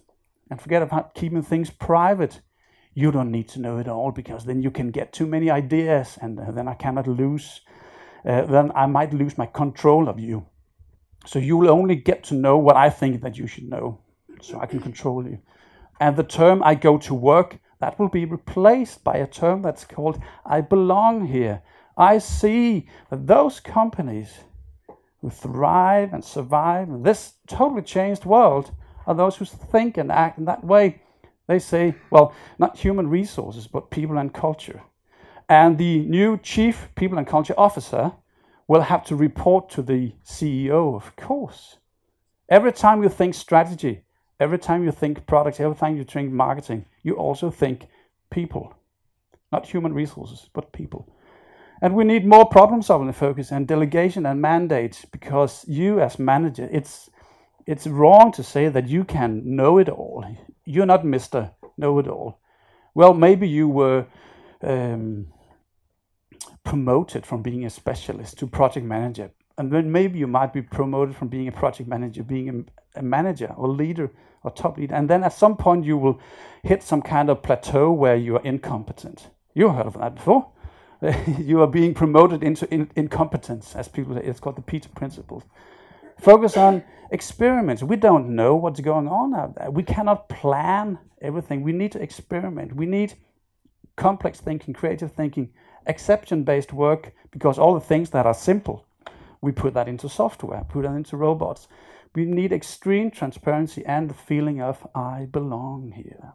and 0.49 0.61
forget 0.61 0.81
about 0.81 1.13
keeping 1.13 1.41
things 1.41 1.69
private 1.69 2.41
you 2.95 3.11
don't 3.11 3.31
need 3.31 3.47
to 3.49 3.59
know 3.59 3.77
it 3.77 3.87
all 3.87 4.11
because 4.11 4.45
then 4.45 4.61
you 4.61 4.71
can 4.71 4.91
get 4.91 5.13
too 5.13 5.25
many 5.25 5.49
ideas 5.49 6.17
and 6.21 6.39
uh, 6.39 6.51
then 6.51 6.67
I 6.67 6.75
cannot 6.75 7.07
lose, 7.07 7.61
uh, 8.25 8.43
then 8.43 8.71
I 8.75 8.85
might 8.85 9.13
lose 9.13 9.37
my 9.37 9.47
control 9.47 10.07
of 10.07 10.19
you. 10.19 10.45
So 11.25 11.39
you 11.39 11.57
will 11.57 11.69
only 11.69 11.95
get 11.95 12.23
to 12.25 12.35
know 12.35 12.57
what 12.57 12.75
I 12.75 12.89
think 12.89 13.21
that 13.21 13.37
you 13.37 13.47
should 13.47 13.69
know 13.69 13.99
so 14.41 14.59
I 14.59 14.65
can 14.65 14.79
control 14.79 15.25
you. 15.25 15.39
And 15.99 16.15
the 16.15 16.23
term 16.23 16.61
I 16.63 16.75
go 16.75 16.97
to 16.99 17.13
work, 17.13 17.59
that 17.79 17.97
will 17.97 18.09
be 18.09 18.25
replaced 18.25 19.03
by 19.03 19.15
a 19.15 19.27
term 19.27 19.61
that's 19.61 19.85
called 19.85 20.21
I 20.45 20.61
belong 20.61 21.27
here. 21.27 21.61
I 21.97 22.17
see 22.17 22.87
that 23.09 23.27
those 23.27 23.59
companies 23.59 24.39
who 25.23 25.31
thrive 25.31 26.13
and 26.13 26.23
survive 26.23 26.87
in 26.89 27.01
this 27.01 27.33
totally 27.47 27.81
changed 27.81 28.25
world 28.25 28.71
are 29.07 29.15
those 29.15 29.37
who 29.37 29.45
think 29.45 29.97
and 29.97 30.11
act 30.11 30.37
in 30.37 30.45
that 30.45 30.63
way 30.63 31.01
they 31.47 31.59
say, 31.59 31.95
well, 32.09 32.33
not 32.57 32.77
human 32.77 33.09
resources, 33.09 33.67
but 33.67 33.91
people 33.91 34.17
and 34.17 34.33
culture. 34.33 34.81
And 35.49 35.77
the 35.77 35.99
new 36.05 36.37
chief 36.37 36.89
people 36.95 37.17
and 37.17 37.27
culture 37.27 37.53
officer 37.57 38.13
will 38.67 38.81
have 38.81 39.03
to 39.05 39.15
report 39.15 39.69
to 39.71 39.81
the 39.81 40.13
CEO, 40.25 40.95
of 40.95 41.15
course. 41.15 41.77
Every 42.47 42.71
time 42.71 43.03
you 43.03 43.09
think 43.09 43.35
strategy, 43.35 44.03
every 44.39 44.57
time 44.57 44.83
you 44.83 44.91
think 44.91 45.25
products, 45.25 45.59
every 45.59 45.75
time 45.75 45.97
you 45.97 46.05
think 46.05 46.31
marketing, 46.31 46.85
you 47.01 47.15
also 47.15 47.51
think 47.51 47.87
people. 48.29 48.73
Not 49.51 49.67
human 49.67 49.93
resources, 49.93 50.49
but 50.53 50.71
people. 50.71 51.12
And 51.81 51.95
we 51.95 52.03
need 52.03 52.25
more 52.25 52.45
problem 52.45 52.81
solving 52.81 53.11
focus 53.13 53.51
and 53.51 53.67
delegation 53.67 54.25
and 54.25 54.41
mandates 54.41 55.05
because 55.05 55.65
you, 55.67 55.99
as 55.99 56.19
manager, 56.19 56.69
it's 56.71 57.09
it's 57.65 57.87
wrong 57.87 58.31
to 58.33 58.43
say 58.43 58.67
that 58.69 58.89
you 58.89 59.03
can 59.03 59.41
know 59.55 59.77
it 59.77 59.89
all. 59.89 60.25
You're 60.65 60.85
not 60.85 61.03
Mr. 61.03 61.51
Know 61.77 61.99
It 61.99 62.07
All. 62.07 62.39
Well, 62.93 63.13
maybe 63.13 63.47
you 63.47 63.69
were 63.69 64.05
um, 64.61 65.27
promoted 66.63 67.25
from 67.25 67.41
being 67.41 67.65
a 67.65 67.69
specialist 67.69 68.37
to 68.39 68.47
project 68.47 68.85
manager. 68.85 69.31
and 69.57 69.71
then 69.71 69.91
maybe 69.91 70.17
you 70.19 70.27
might 70.27 70.51
be 70.51 70.61
promoted 70.61 71.15
from 71.15 71.27
being 71.27 71.47
a 71.47 71.51
project 71.51 71.87
manager, 71.87 72.23
being 72.23 72.49
a, 72.95 72.99
a, 72.99 73.03
manager 73.03 73.53
or 73.55 73.67
leader 73.67 74.11
or 74.43 74.51
top 74.51 74.77
leader, 74.77 74.95
and 74.95 75.09
then 75.09 75.23
at 75.23 75.33
some 75.33 75.55
point 75.55 75.85
you 75.85 75.97
will 75.97 76.19
hit 76.63 76.81
some 76.81 77.01
kind 77.01 77.29
of 77.29 77.43
plateau 77.43 77.91
where 77.91 78.15
you 78.15 78.35
are 78.35 78.43
incompetent. 78.43 79.29
You 79.53 79.69
heard 79.69 79.85
of 79.85 79.99
that 79.99 80.15
before. 80.15 80.52
you 81.39 81.61
are 81.61 81.67
being 81.67 81.93
promoted 81.93 82.43
into 82.43 82.71
in, 82.73 82.89
incompetence, 82.95 83.75
as 83.75 83.87
people 83.87 84.15
say. 84.15 84.21
It's 84.23 84.39
called 84.39 84.55
the 84.55 84.61
Peter 84.61 84.89
Principle. 84.89 85.43
Focus 86.19 86.55
on 86.57 86.83
experiments. 87.11 87.83
We 87.83 87.95
don't 87.95 88.35
know 88.35 88.55
what's 88.55 88.79
going 88.79 89.07
on 89.07 89.33
out 89.33 89.55
there. 89.55 89.71
We 89.71 89.83
cannot 89.83 90.29
plan 90.29 90.99
everything. 91.21 91.63
We 91.63 91.73
need 91.73 91.91
to 91.93 92.01
experiment. 92.01 92.75
We 92.75 92.85
need 92.85 93.13
complex 93.95 94.39
thinking, 94.39 94.73
creative 94.73 95.11
thinking, 95.11 95.49
exception 95.85 96.43
based 96.43 96.73
work, 96.73 97.13
because 97.31 97.59
all 97.59 97.73
the 97.73 97.79
things 97.79 98.09
that 98.11 98.25
are 98.25 98.33
simple 98.33 98.85
we 99.43 99.51
put 99.51 99.73
that 99.73 99.89
into 99.89 100.07
software, 100.07 100.63
put 100.69 100.83
that 100.83 100.95
into 100.95 101.17
robots. 101.17 101.67
We 102.15 102.23
need 102.23 102.53
extreme 102.53 103.11
transparency 103.11 103.85
and 103.85 104.09
the 104.09 104.13
feeling 104.13 104.61
of 104.61 104.87
I 104.95 105.27
belong 105.29 105.91
here. 105.91 106.31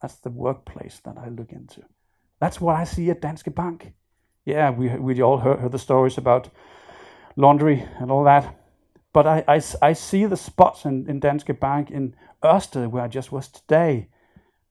That's 0.00 0.14
the 0.14 0.30
workplace 0.30 0.98
that 1.04 1.18
I 1.18 1.28
look 1.28 1.52
into. 1.52 1.82
That's 2.40 2.60
what 2.60 2.74
I 2.76 2.84
see 2.84 3.10
at 3.10 3.20
Danske 3.22 3.50
Bank. 3.50 3.92
Yeah, 4.44 4.70
we, 4.70 4.88
we 4.98 5.22
all 5.22 5.38
heard, 5.38 5.60
heard 5.60 5.72
the 5.72 5.78
stories 5.78 6.18
about 6.18 6.50
laundry 7.36 7.84
and 8.00 8.10
all 8.10 8.24
that. 8.24 8.56
But 9.12 9.26
I, 9.26 9.44
I, 9.48 9.62
I 9.82 9.92
see 9.92 10.26
the 10.26 10.36
spots 10.36 10.84
in, 10.84 11.08
in 11.08 11.20
Danske 11.20 11.54
Bank 11.54 11.90
in 11.90 12.14
Ørsted, 12.44 12.88
where 12.90 13.04
I 13.04 13.08
just 13.08 13.32
was 13.32 13.48
today, 13.48 14.08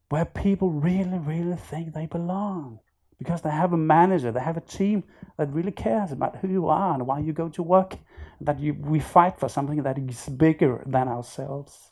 where 0.09 0.25
people 0.25 0.69
really, 0.71 1.19
really 1.19 1.57
think 1.57 1.93
they 1.93 2.07
belong 2.07 2.79
because 3.19 3.41
they 3.41 3.51
have 3.51 3.73
a 3.73 3.77
manager, 3.77 4.31
they 4.31 4.39
have 4.39 4.57
a 4.57 4.61
team 4.61 5.03
that 5.37 5.53
really 5.53 5.71
cares 5.71 6.11
about 6.11 6.37
who 6.37 6.47
you 6.47 6.67
are 6.69 6.93
and 6.93 7.05
why 7.05 7.19
you 7.19 7.33
go 7.33 7.49
to 7.49 7.61
work, 7.63 7.97
that 8.41 8.59
you, 8.59 8.73
we 8.73 8.99
fight 8.99 9.37
for 9.39 9.49
something 9.49 9.83
that 9.83 9.97
is 9.99 10.29
bigger 10.29 10.81
than 10.85 11.07
ourselves. 11.09 11.91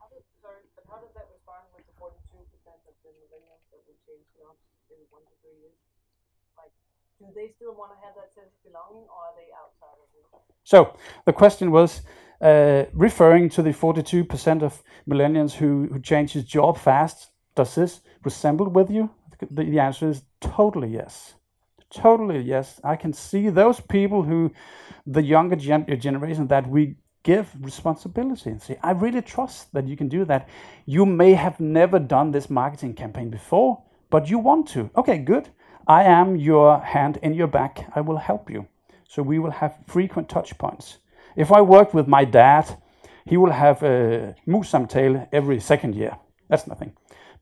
How 0.00 0.08
does, 0.08 0.24
sorry, 0.40 0.64
but 0.74 0.84
how 0.88 0.96
does 1.04 1.12
that 1.14 1.28
respond 1.28 1.68
with 1.76 1.84
the 1.84 1.92
42% 2.00 2.80
of 2.88 2.94
the 3.04 3.12
millennials 3.20 3.64
that 3.70 3.80
will 3.84 4.00
change 4.08 4.24
jobs 4.32 4.64
in 4.88 4.96
one 5.12 5.22
to 5.28 5.34
three 5.44 5.58
years? 5.60 5.76
Like, 6.56 6.72
do 7.26 7.32
they 7.34 7.52
still 7.56 7.74
want 7.74 7.92
to 7.92 7.98
have 8.04 8.14
that 8.14 8.30
sense 8.34 8.52
of 8.54 8.62
belonging 8.64 9.06
or 9.10 9.18
are 9.28 9.34
they 9.36 9.48
outside 9.52 9.98
of 9.98 10.08
it? 10.14 10.24
So, 10.64 10.96
the 11.24 11.32
question 11.32 11.70
was 11.70 12.02
uh, 12.40 12.84
referring 12.92 13.48
to 13.50 13.62
the 13.62 13.70
42% 13.70 14.62
of 14.62 14.82
millennials 15.08 15.52
who, 15.52 15.88
who 15.92 16.00
changes 16.00 16.44
job 16.44 16.78
fast. 16.78 17.30
Does 17.54 17.74
this 17.74 18.00
resemble 18.24 18.68
with 18.68 18.90
you? 18.90 19.10
The, 19.50 19.64
the 19.64 19.78
answer 19.78 20.08
is 20.08 20.22
totally 20.40 20.88
yes. 20.88 21.34
Totally 21.90 22.40
yes. 22.40 22.80
I 22.84 22.96
can 22.96 23.12
see 23.12 23.48
those 23.48 23.80
people 23.80 24.22
who, 24.22 24.52
the 25.06 25.22
younger 25.22 25.56
gen- 25.56 25.86
generation, 26.00 26.48
that 26.48 26.68
we 26.68 26.96
give 27.22 27.48
responsibility 27.60 28.50
and 28.50 28.60
say, 28.60 28.78
I 28.82 28.92
really 28.92 29.22
trust 29.22 29.72
that 29.72 29.88
you 29.88 29.96
can 29.96 30.08
do 30.08 30.24
that. 30.26 30.48
You 30.84 31.06
may 31.06 31.34
have 31.34 31.58
never 31.58 31.98
done 31.98 32.30
this 32.30 32.50
marketing 32.50 32.94
campaign 32.94 33.30
before, 33.30 33.82
but 34.10 34.28
you 34.30 34.38
want 34.38 34.68
to. 34.68 34.90
Okay, 34.96 35.18
good. 35.18 35.48
I 35.86 36.04
am 36.04 36.36
your 36.36 36.80
hand 36.80 37.18
in 37.22 37.34
your 37.34 37.46
back. 37.46 37.90
I 37.94 38.00
will 38.00 38.16
help 38.16 38.50
you. 38.50 38.66
So 39.08 39.22
we 39.22 39.38
will 39.38 39.52
have 39.52 39.76
frequent 39.86 40.28
touch 40.28 40.58
points. 40.58 40.98
If 41.36 41.52
I 41.52 41.60
work 41.60 41.94
with 41.94 42.08
my 42.08 42.24
dad, 42.24 42.76
he 43.24 43.36
will 43.36 43.52
have 43.52 43.82
a 43.82 44.34
tail 44.88 45.28
every 45.32 45.60
second 45.60 45.94
year. 45.94 46.16
That's 46.48 46.66
nothing. 46.66 46.92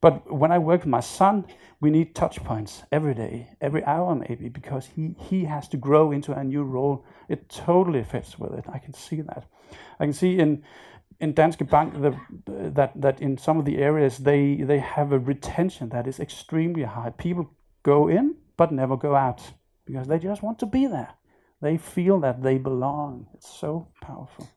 But 0.00 0.30
when 0.30 0.52
I 0.52 0.58
work 0.58 0.80
with 0.80 0.90
my 0.90 1.00
son, 1.00 1.46
we 1.80 1.90
need 1.90 2.14
touch 2.14 2.42
points 2.44 2.82
every 2.92 3.14
day, 3.14 3.48
every 3.60 3.84
hour 3.84 4.14
maybe, 4.14 4.48
because 4.48 4.86
he, 4.94 5.14
he 5.18 5.44
has 5.44 5.68
to 5.68 5.76
grow 5.76 6.12
into 6.12 6.32
a 6.32 6.44
new 6.44 6.62
role. 6.62 7.04
It 7.28 7.48
totally 7.48 8.02
fits 8.04 8.38
with 8.38 8.52
it. 8.52 8.64
I 8.72 8.78
can 8.78 8.92
see 8.92 9.22
that. 9.22 9.44
I 9.98 10.04
can 10.04 10.12
see 10.12 10.38
in 10.38 10.62
in 11.20 11.32
Danske 11.32 11.68
Bank 11.70 11.94
the, 12.02 12.14
that 12.74 12.92
that 13.00 13.20
in 13.20 13.38
some 13.38 13.58
of 13.58 13.64
the 13.64 13.78
areas 13.78 14.18
they 14.18 14.56
they 14.56 14.78
have 14.78 15.12
a 15.12 15.18
retention 15.18 15.88
that 15.90 16.06
is 16.06 16.20
extremely 16.20 16.82
high. 16.82 17.10
People 17.10 17.50
go 17.84 18.08
in 18.08 18.34
but 18.56 18.72
never 18.72 18.96
go 18.96 19.14
out 19.14 19.40
because 19.84 20.08
they 20.08 20.18
just 20.18 20.42
want 20.42 20.58
to 20.58 20.66
be 20.66 20.86
there. 20.86 21.14
They 21.62 21.76
feel 21.76 22.20
that 22.20 22.42
they 22.42 22.58
belong. 22.58 23.26
It's 23.34 23.48
so 23.48 23.88
powerful. 24.00 24.48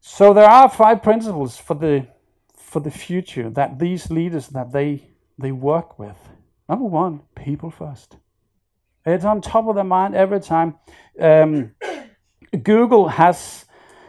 So 0.00 0.34
there 0.34 0.48
are 0.48 0.68
five 0.68 1.02
principles 1.02 1.56
for 1.56 1.74
the 1.74 2.06
for 2.56 2.80
the 2.80 2.90
future 2.90 3.48
that 3.50 3.78
these 3.78 4.10
leaders 4.10 4.48
that 4.48 4.72
they 4.72 5.02
they 5.38 5.52
work 5.52 5.98
with. 5.98 6.16
Number 6.68 6.84
one, 6.84 7.22
people 7.34 7.70
first. 7.70 8.16
It's 9.06 9.24
on 9.24 9.40
top 9.40 9.66
of 9.66 9.74
their 9.74 9.84
mind 9.84 10.14
every 10.14 10.40
time. 10.40 10.76
Um, 11.20 11.74
Google 12.62 13.08
has 13.08 13.64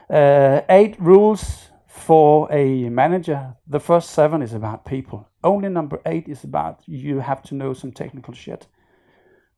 uh, 0.09 0.61
eight 0.69 0.99
rules 0.99 1.69
for 1.87 2.51
a 2.51 2.89
manager. 2.89 3.55
The 3.67 3.79
first 3.79 4.11
seven 4.11 4.41
is 4.41 4.53
about 4.53 4.85
people. 4.85 5.27
Only 5.45 5.69
number 5.69 6.01
eight 6.07 6.27
is 6.27 6.43
about 6.43 6.81
you 6.87 7.19
have 7.19 7.43
to 7.43 7.55
know 7.55 7.73
some 7.73 7.91
technical 7.91 8.33
shit. 8.33 8.65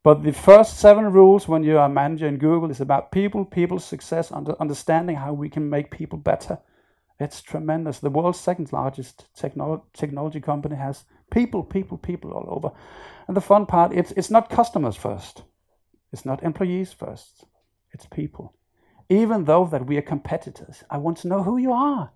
But 0.03 0.21
the 0.21 0.33
first 0.33 0.79
seven 0.79 1.05
rules 1.11 1.47
when 1.47 1.63
you 1.63 1.77
are 1.77 1.85
a 1.85 1.89
manager 1.89 2.27
in 2.27 2.37
Google 2.37 2.69
is 2.69 2.81
about 2.81 3.11
people, 3.11 3.45
people's 3.45 3.85
success, 3.85 4.31
under, 4.31 4.53
understanding 4.59 5.15
how 5.15 5.31
we 5.31 5.49
can 5.49 5.69
make 5.69 5.89
people 5.89 6.19
better. 6.19 6.59
It's 7.19 7.41
tremendous. 7.41 7.99
The 7.99 8.09
world's 8.09 8.39
second 8.39 8.71
largest 8.73 9.33
technolo- 9.33 9.83
technology 9.93 10.41
company 10.41 10.75
has 10.75 11.05
people, 11.31 11.63
people, 11.63 11.97
people 11.97 12.31
all 12.31 12.47
over. 12.49 12.71
And 13.27 13.35
the 13.35 13.41
fun 13.41 13.65
part, 13.65 13.93
it's, 13.93 14.11
it's 14.11 14.29
not 14.29 14.49
customers 14.49 14.97
first. 14.97 15.43
It's 16.11 16.25
not 16.25 16.43
employees 16.43 16.91
first. 16.91 17.45
It's 17.93 18.05
people. 18.05 18.53
Even 19.09 19.45
though 19.45 19.65
that 19.65 19.85
we 19.85 19.97
are 19.97 20.01
competitors, 20.01 20.83
I 20.89 20.97
want 20.97 21.17
to 21.19 21.29
know 21.29 21.43
who 21.43 21.57
you 21.57 21.71
are. 21.71 22.11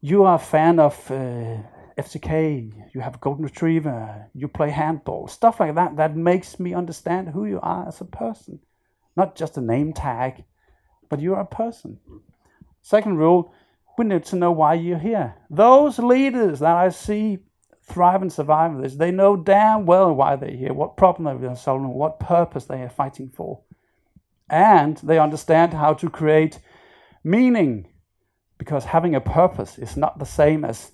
You 0.00 0.24
are 0.24 0.34
a 0.34 0.38
fan 0.38 0.80
of 0.80 1.10
uh, 1.10 1.58
FCK, 1.96 2.72
you 2.92 3.00
have 3.00 3.16
a 3.16 3.18
golden 3.18 3.44
retriever, 3.44 4.28
you 4.34 4.48
play 4.48 4.70
handball, 4.70 5.28
stuff 5.28 5.60
like 5.60 5.74
that. 5.76 5.96
That 5.96 6.16
makes 6.16 6.58
me 6.58 6.74
understand 6.74 7.28
who 7.28 7.46
you 7.46 7.60
are 7.62 7.86
as 7.86 8.00
a 8.00 8.04
person. 8.04 8.60
Not 9.16 9.36
just 9.36 9.56
a 9.56 9.60
name 9.60 9.92
tag, 9.92 10.44
but 11.08 11.20
you're 11.20 11.38
a 11.38 11.46
person. 11.46 12.00
Second 12.82 13.18
rule, 13.18 13.54
we 13.96 14.04
need 14.04 14.24
to 14.26 14.36
know 14.36 14.50
why 14.50 14.74
you're 14.74 14.98
here. 14.98 15.36
Those 15.48 15.98
leaders 15.98 16.58
that 16.60 16.76
I 16.76 16.88
see 16.88 17.38
thrive 17.82 18.22
and 18.22 18.32
survive 18.32 18.76
this, 18.80 18.96
they 18.96 19.10
know 19.10 19.36
damn 19.36 19.86
well 19.86 20.12
why 20.12 20.36
they're 20.36 20.50
here, 20.50 20.72
what 20.72 20.96
problem 20.96 21.40
they're 21.40 21.54
solving, 21.54 21.94
what 21.94 22.18
purpose 22.18 22.64
they 22.64 22.82
are 22.82 22.88
fighting 22.88 23.30
for. 23.34 23.60
And 24.50 24.96
they 24.98 25.18
understand 25.18 25.72
how 25.74 25.94
to 25.94 26.10
create 26.10 26.58
meaning 27.22 27.86
because 28.58 28.84
having 28.84 29.14
a 29.14 29.20
purpose 29.20 29.78
is 29.78 29.96
not 29.96 30.18
the 30.18 30.26
same 30.26 30.64
as 30.64 30.92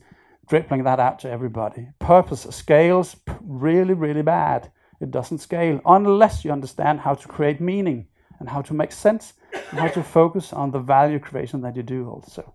dribbling 0.51 0.83
that 0.83 0.99
out 0.99 1.21
to 1.21 1.31
everybody. 1.31 1.87
Purpose 2.01 2.45
scales 2.51 3.15
really, 3.41 3.95
really 3.95 4.23
bad. 4.23 4.71
It 5.01 5.13
doesn't 5.13 5.39
scale 5.39 5.81
unless 5.87 6.45
you 6.45 6.51
understand 6.51 6.99
how 6.99 7.15
to 7.15 7.29
create 7.29 7.61
meaning 7.61 8.09
and 8.41 8.49
how 8.49 8.61
to 8.63 8.75
make 8.75 8.91
sense 8.91 9.35
and 9.71 9.79
how 9.79 9.87
to 9.87 10.03
focus 10.03 10.53
on 10.53 10.73
the 10.73 10.81
value 10.81 11.21
creation 11.21 11.61
that 11.61 11.77
you 11.77 11.85
do 11.85 12.09
also. 12.09 12.53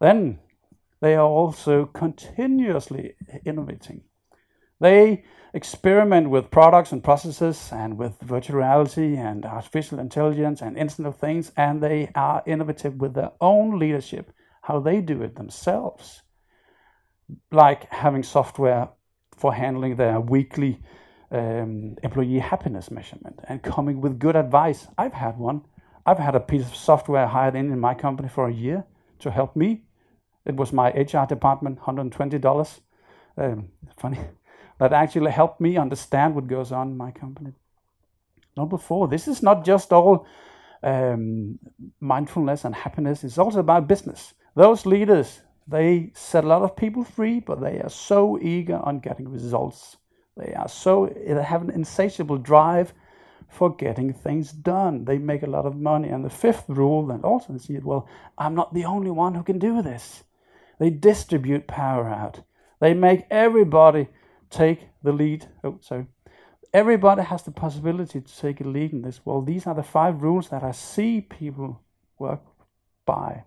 Then 0.00 0.38
they 1.00 1.16
are 1.16 1.26
also 1.26 1.86
continuously 1.86 3.14
innovating. 3.44 4.04
They 4.80 5.24
experiment 5.52 6.30
with 6.30 6.50
products 6.52 6.92
and 6.92 7.02
processes 7.02 7.70
and 7.72 7.98
with 7.98 8.20
virtual 8.20 8.58
reality 8.58 9.16
and 9.16 9.44
artificial 9.44 9.98
intelligence 9.98 10.62
and 10.62 10.78
Internet 10.78 11.14
of 11.14 11.18
Things, 11.18 11.50
and 11.56 11.82
they 11.82 12.12
are 12.14 12.44
innovative 12.46 12.94
with 13.00 13.14
their 13.14 13.32
own 13.40 13.80
leadership, 13.80 14.32
how 14.62 14.78
they 14.78 15.00
do 15.00 15.22
it 15.22 15.34
themselves, 15.34 16.22
like 17.50 17.90
having 17.90 18.22
software 18.22 18.88
for 19.36 19.54
handling 19.54 19.96
their 19.96 20.20
weekly 20.20 20.80
um, 21.30 21.96
employee 22.02 22.38
happiness 22.38 22.90
measurement 22.90 23.40
and 23.48 23.62
coming 23.62 24.00
with 24.00 24.18
good 24.18 24.36
advice. 24.36 24.86
I've 24.98 25.14
had 25.14 25.38
one. 25.38 25.62
I've 26.04 26.18
had 26.18 26.34
a 26.34 26.40
piece 26.40 26.66
of 26.66 26.76
software 26.76 27.26
hired 27.26 27.54
in 27.54 27.72
in 27.72 27.80
my 27.80 27.94
company 27.94 28.28
for 28.28 28.48
a 28.48 28.52
year 28.52 28.84
to 29.20 29.30
help 29.30 29.56
me 29.56 29.82
it 30.44 30.56
was 30.56 30.72
my 30.72 30.88
HR 30.90 31.26
department, 31.26 31.80
$120. 31.80 32.80
Um, 33.36 33.68
funny. 33.96 34.18
That 34.78 34.92
actually 34.92 35.30
helped 35.30 35.60
me 35.60 35.76
understand 35.76 36.34
what 36.34 36.48
goes 36.48 36.72
on 36.72 36.88
in 36.88 36.96
my 36.96 37.12
company. 37.12 37.52
Number 38.56 38.78
four, 38.78 39.06
this 39.06 39.28
is 39.28 39.40
not 39.40 39.64
just 39.64 39.92
all 39.92 40.26
um, 40.82 41.60
mindfulness 42.00 42.64
and 42.64 42.74
happiness, 42.74 43.22
it's 43.22 43.38
also 43.38 43.60
about 43.60 43.86
business. 43.86 44.34
Those 44.56 44.84
leaders, 44.84 45.40
they 45.66 46.10
set 46.14 46.44
a 46.44 46.48
lot 46.48 46.62
of 46.62 46.76
people 46.76 47.04
free, 47.04 47.40
but 47.40 47.60
they 47.60 47.80
are 47.80 47.90
so 47.90 48.38
eager 48.40 48.80
on 48.82 49.00
getting 49.00 49.28
results. 49.28 49.96
They 50.36 50.54
are 50.54 50.68
so, 50.68 51.06
they 51.06 51.42
have 51.42 51.62
an 51.62 51.70
insatiable 51.70 52.38
drive 52.38 52.92
for 53.48 53.74
getting 53.74 54.12
things 54.12 54.50
done. 54.50 55.04
They 55.04 55.18
make 55.18 55.42
a 55.42 55.50
lot 55.50 55.66
of 55.66 55.76
money. 55.76 56.08
And 56.08 56.24
the 56.24 56.30
fifth 56.30 56.64
rule, 56.68 57.10
and 57.10 57.24
also 57.24 57.56
see 57.58 57.74
it, 57.74 57.84
well, 57.84 58.08
I'm 58.38 58.54
not 58.54 58.72
the 58.72 58.86
only 58.86 59.10
one 59.10 59.34
who 59.34 59.42
can 59.42 59.58
do 59.58 59.82
this. 59.82 60.24
They 60.78 60.90
distribute 60.90 61.66
power 61.66 62.08
out. 62.08 62.40
They 62.80 62.94
make 62.94 63.26
everybody 63.30 64.08
take 64.50 64.88
the 65.02 65.12
lead. 65.12 65.46
Oh, 65.62 65.78
sorry. 65.80 66.06
everybody 66.72 67.22
has 67.22 67.42
the 67.42 67.50
possibility 67.50 68.20
to 68.20 68.36
take 68.40 68.60
a 68.60 68.64
lead 68.64 68.92
in 68.92 69.02
this 69.02 69.24
world. 69.24 69.46
These 69.46 69.66
are 69.66 69.74
the 69.74 69.82
five 69.82 70.22
rules 70.22 70.48
that 70.48 70.62
I 70.62 70.72
see 70.72 71.20
people 71.20 71.80
work 72.18 72.40
by. 73.04 73.44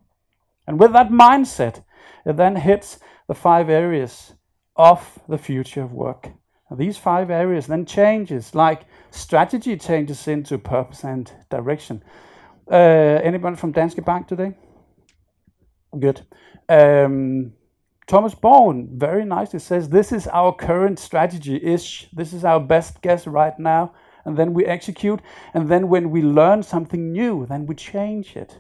And 0.68 0.80
with 0.80 0.94
that 0.94 1.10
mindset, 1.10 1.84
it 2.26 2.38
then 2.38 2.56
hits 2.56 3.00
the 3.28 3.36
five 3.36 3.70
areas 3.70 4.34
of 4.76 5.20
the 5.28 5.38
future 5.38 5.84
of 5.84 5.94
work. 5.94 6.30
And 6.70 6.80
these 6.80 6.98
five 6.98 7.30
areas 7.30 7.68
then 7.68 7.86
changes, 7.86 8.56
like 8.56 8.86
strategy 9.12 9.78
changes 9.78 10.28
into 10.28 10.58
purpose 10.58 11.04
and 11.04 11.32
direction. 11.50 12.04
Uh, 12.70 13.22
anybody 13.24 13.56
from 13.56 13.72
Danske 13.72 14.04
Bank 14.04 14.28
today? 14.28 14.56
Good. 15.98 16.26
Um, 16.68 17.54
Thomas 18.08 18.36
Borgen 18.36 18.98
very 18.98 19.26
nicely 19.26 19.60
says 19.60 19.90
this 19.90 20.12
is 20.12 20.28
our 20.28 20.54
current 20.54 21.00
strategy 21.00 21.60
ish. 21.64 22.10
This 22.14 22.34
is 22.34 22.44
our 22.44 22.60
best 22.60 23.02
guess 23.02 23.28
right 23.28 23.58
now. 23.60 23.94
And 24.26 24.36
then 24.36 24.54
we 24.54 24.66
execute. 24.66 25.22
And 25.54 25.70
then 25.70 25.88
when 25.88 26.10
we 26.10 26.24
learn 26.24 26.64
something 26.64 27.12
new, 27.12 27.46
then 27.46 27.68
we 27.68 27.76
change 27.76 28.36
it. 28.36 28.60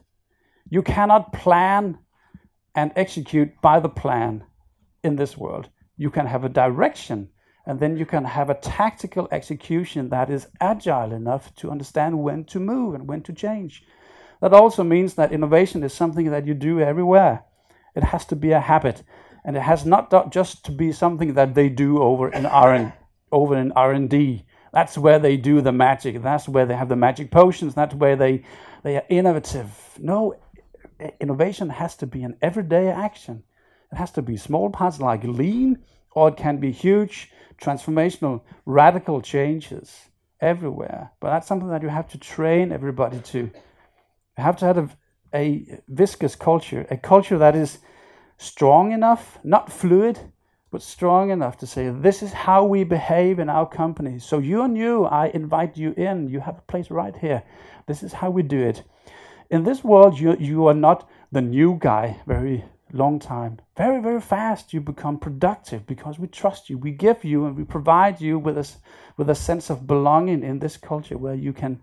You 0.69 0.83
cannot 0.83 1.33
plan 1.33 1.97
and 2.75 2.91
execute 2.95 3.61
by 3.61 3.79
the 3.79 3.89
plan 3.89 4.43
in 5.03 5.15
this 5.15 5.37
world. 5.37 5.69
You 5.97 6.09
can 6.09 6.27
have 6.27 6.43
a 6.43 6.49
direction 6.49 7.29
and 7.65 7.79
then 7.79 7.97
you 7.97 8.05
can 8.05 8.25
have 8.25 8.49
a 8.49 8.55
tactical 8.55 9.27
execution 9.31 10.09
that 10.09 10.29
is 10.29 10.47
agile 10.61 11.11
enough 11.11 11.53
to 11.55 11.71
understand 11.71 12.19
when 12.19 12.43
to 12.45 12.59
move 12.59 12.93
and 12.93 13.07
when 13.07 13.21
to 13.23 13.33
change. 13.33 13.83
That 14.41 14.53
also 14.53 14.83
means 14.83 15.15
that 15.15 15.31
innovation 15.31 15.83
is 15.83 15.93
something 15.93 16.29
that 16.29 16.45
you 16.45 16.53
do 16.53 16.79
everywhere. 16.79 17.43
It 17.95 18.03
has 18.03 18.25
to 18.25 18.35
be 18.35 18.51
a 18.51 18.59
habit, 18.59 19.03
and 19.43 19.55
it 19.55 19.61
has 19.61 19.85
not 19.85 20.31
just 20.31 20.65
to 20.65 20.71
be 20.71 20.91
something 20.91 21.33
that 21.33 21.55
they 21.55 21.69
do 21.69 22.01
over 22.01 22.29
in 22.29 22.45
R 22.45 22.93
over 23.31 23.57
in 23.57 23.71
R 23.71 23.93
and 23.93 24.09
D. 24.09 24.45
That's 24.73 24.97
where 24.97 25.19
they 25.19 25.37
do 25.37 25.61
the 25.61 25.71
magic. 25.71 26.21
That's 26.21 26.49
where 26.49 26.65
they 26.65 26.75
have 26.75 26.89
the 26.89 26.97
magic 26.97 27.31
potions. 27.31 27.73
That's 27.73 27.95
where 27.95 28.17
they 28.17 28.43
they 28.83 28.97
are 28.97 29.05
innovative. 29.09 29.97
No, 29.97 30.35
innovation 31.19 31.69
has 31.69 31.95
to 31.97 32.07
be 32.07 32.23
an 32.23 32.37
everyday 32.41 32.89
action. 32.89 33.43
It 33.91 33.97
has 33.97 34.11
to 34.11 34.21
be 34.21 34.37
small 34.37 34.69
parts 34.69 34.99
like 34.99 35.23
lean, 35.23 35.79
or 36.11 36.29
it 36.29 36.37
can 36.37 36.57
be 36.57 36.71
huge 36.71 37.31
transformational, 37.61 38.41
radical 38.65 39.21
changes 39.21 40.09
everywhere. 40.41 41.11
But 41.19 41.29
that's 41.29 41.47
something 41.47 41.69
that 41.69 41.81
you 41.81 41.89
have 41.89 42.09
to 42.09 42.17
train 42.17 42.71
everybody 42.71 43.19
to. 43.19 43.39
You 43.39 43.51
have 44.37 44.57
to 44.57 44.65
have 44.65 44.77
a, 44.77 44.89
a 45.33 45.79
viscous 45.87 46.35
culture, 46.35 46.85
a 46.89 46.97
culture 46.97 47.37
that 47.37 47.55
is 47.55 47.79
strong 48.37 48.91
enough, 48.91 49.39
not 49.43 49.71
fluid, 49.71 50.19
but 50.71 50.81
strong 50.81 51.29
enough 51.29 51.57
to 51.59 51.67
say, 51.67 51.89
this 51.89 52.21
is 52.21 52.33
how 52.33 52.65
we 52.65 52.83
behave 52.83 53.39
in 53.39 53.49
our 53.49 53.65
company. 53.65 54.19
So 54.19 54.39
you 54.39 54.63
and 54.63 54.77
you, 54.77 55.05
I 55.05 55.27
invite 55.33 55.77
you 55.77 55.93
in. 55.95 56.27
You 56.27 56.41
have 56.41 56.57
a 56.57 56.71
place 56.71 56.91
right 56.91 57.15
here. 57.15 57.43
This 57.87 58.03
is 58.03 58.11
how 58.11 58.29
we 58.29 58.43
do 58.43 58.61
it. 58.61 58.83
In 59.49 59.63
this 59.63 59.83
world, 59.83 60.19
you, 60.19 60.35
you 60.39 60.67
are 60.67 60.73
not 60.73 61.07
the 61.31 61.41
new 61.41 61.77
guy, 61.79 62.19
very 62.25 62.65
long 62.91 63.19
time. 63.19 63.59
Very, 63.77 64.01
very 64.01 64.21
fast 64.21 64.73
you 64.73 64.81
become 64.81 65.19
productive 65.19 65.85
because 65.85 66.17
we 66.17 66.27
trust 66.27 66.69
you. 66.69 66.77
We 66.77 66.91
give 66.91 67.23
you 67.23 67.45
and 67.45 67.55
we 67.55 67.63
provide 67.63 68.21
you 68.21 68.39
with 68.39 68.57
a, 68.57 68.67
with 69.17 69.29
a 69.29 69.35
sense 69.35 69.69
of 69.69 69.87
belonging 69.87 70.43
in 70.43 70.59
this 70.59 70.77
culture 70.77 71.17
where 71.17 71.35
you 71.35 71.53
can 71.53 71.79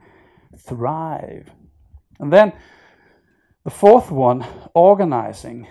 thrive. 0.56 1.50
And 2.18 2.32
then 2.32 2.52
the 3.64 3.70
fourth 3.70 4.10
one, 4.10 4.44
organizing. 4.74 5.68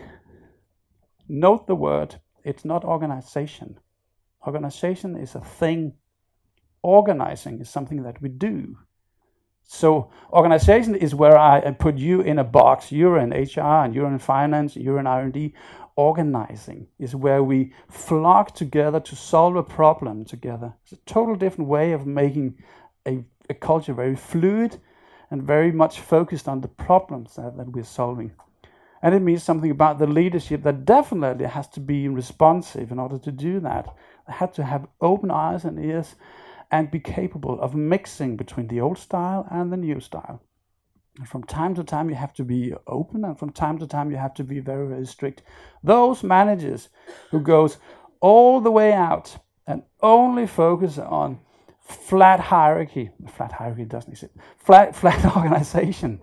Note 1.28 1.68
the 1.68 1.76
word, 1.76 2.22
it's 2.44 2.66
not 2.66 2.86
organization. 2.86 3.80
Organization 4.46 5.18
is 5.18 5.36
a 5.36 5.42
thing. 5.42 5.94
Organizing 6.84 7.60
is 7.60 7.70
something 7.70 8.04
that 8.04 8.22
we 8.22 8.30
do. 8.30 8.78
So 9.64 10.10
organization 10.32 10.96
is 10.96 11.16
where 11.16 11.38
I 11.38 11.72
put 11.72 11.98
you 11.98 12.22
in 12.22 12.40
a 12.40 12.44
box. 12.44 12.92
You're 12.92 13.18
in 13.18 13.32
HR 13.32 13.84
and 13.84 13.96
you're 13.96 14.08
in 14.08 14.20
finance, 14.20 14.76
you're 14.76 15.00
in 15.00 15.08
R&D. 15.08 15.54
Organizing 15.96 16.88
is 17.00 17.16
where 17.16 17.44
we 17.44 17.74
flock 17.90 18.56
together 18.56 19.00
to 19.00 19.16
solve 19.16 19.56
a 19.56 19.64
problem 19.64 20.26
together. 20.26 20.74
It's 20.84 20.94
a 20.94 21.06
total 21.06 21.36
different 21.36 21.70
way 21.70 21.92
of 21.94 22.06
making 22.06 22.58
a, 23.06 23.24
a 23.50 23.54
culture 23.54 23.94
very 23.94 24.16
fluid 24.16 24.80
and 25.30 25.44
very 25.44 25.72
much 25.72 26.00
focused 26.00 26.48
on 26.48 26.62
the 26.62 26.68
problems 26.68 27.36
that, 27.36 27.58
that 27.58 27.72
we're 27.72 27.84
solving. 27.84 28.32
And 29.02 29.16
it 29.16 29.22
means 29.22 29.44
something 29.44 29.72
about 29.72 29.98
the 29.98 30.08
leadership 30.08 30.64
that 30.64 30.86
definitely 30.86 31.46
has 31.46 31.68
to 31.70 31.80
be 31.80 32.08
responsive 32.08 32.92
in 32.92 33.00
order 33.00 33.18
to 33.18 33.32
do 33.32 33.60
that. 33.62 33.96
They 34.28 34.34
have 34.34 34.54
to 34.54 34.64
have 34.64 34.88
open 35.00 35.32
eyes 35.32 35.66
and 35.66 35.84
ears 35.84 36.16
and 36.72 36.90
be 36.90 37.00
capable 37.00 37.60
of 37.60 37.76
mixing 37.76 38.38
between 38.38 38.68
the 38.68 38.82
old 38.82 38.98
style 38.98 39.46
and 39.52 39.72
the 39.72 39.78
new 39.78 40.00
style. 40.00 40.42
And 41.18 41.28
from 41.28 41.44
time 41.44 41.76
to 41.76 41.84
time, 41.84 42.10
you 42.10 42.16
have 42.16 42.34
to 42.36 42.44
be 42.44 42.74
open, 42.88 43.26
and 43.26 43.38
from 43.38 43.52
time 43.52 43.78
to 43.80 43.88
time, 43.88 44.12
you 44.12 44.18
have 44.18 44.34
to 44.36 44.44
be 44.46 44.60
very, 44.60 44.88
very 44.88 45.06
strict. 45.06 45.44
Those 45.84 46.24
managers 46.24 46.88
who 47.32 47.42
goes 47.42 47.78
all 48.22 48.62
the 48.62 48.72
way 48.72 48.94
out 48.94 49.38
and 49.68 49.84
only 50.02 50.48
focus 50.48 50.98
on 50.98 51.40
flat 51.82 52.40
hierarchy, 52.40 53.12
flat 53.28 53.52
hierarchy 53.52 53.84
doesn't 53.84 54.12
exist, 54.12 54.34
flat, 54.58 54.96
flat 55.02 55.36
organization, 55.36 56.22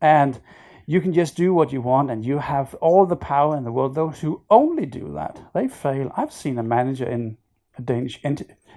and 0.00 0.40
you 0.86 1.00
can 1.00 1.12
just 1.12 1.36
do 1.36 1.54
what 1.54 1.72
you 1.72 1.80
want 1.80 2.10
and 2.10 2.24
you 2.24 2.38
have 2.38 2.74
all 2.76 3.06
the 3.06 3.16
power 3.16 3.56
in 3.56 3.64
the 3.64 3.72
world. 3.72 3.94
Those 3.94 4.20
who 4.20 4.42
only 4.50 4.86
do 4.86 5.12
that, 5.14 5.40
they 5.52 5.68
fail. 5.68 6.12
I've 6.16 6.32
seen 6.32 6.58
a 6.58 6.62
manager 6.62 7.08
in 7.08 7.38
a 7.76 7.82
Danish 7.82 8.20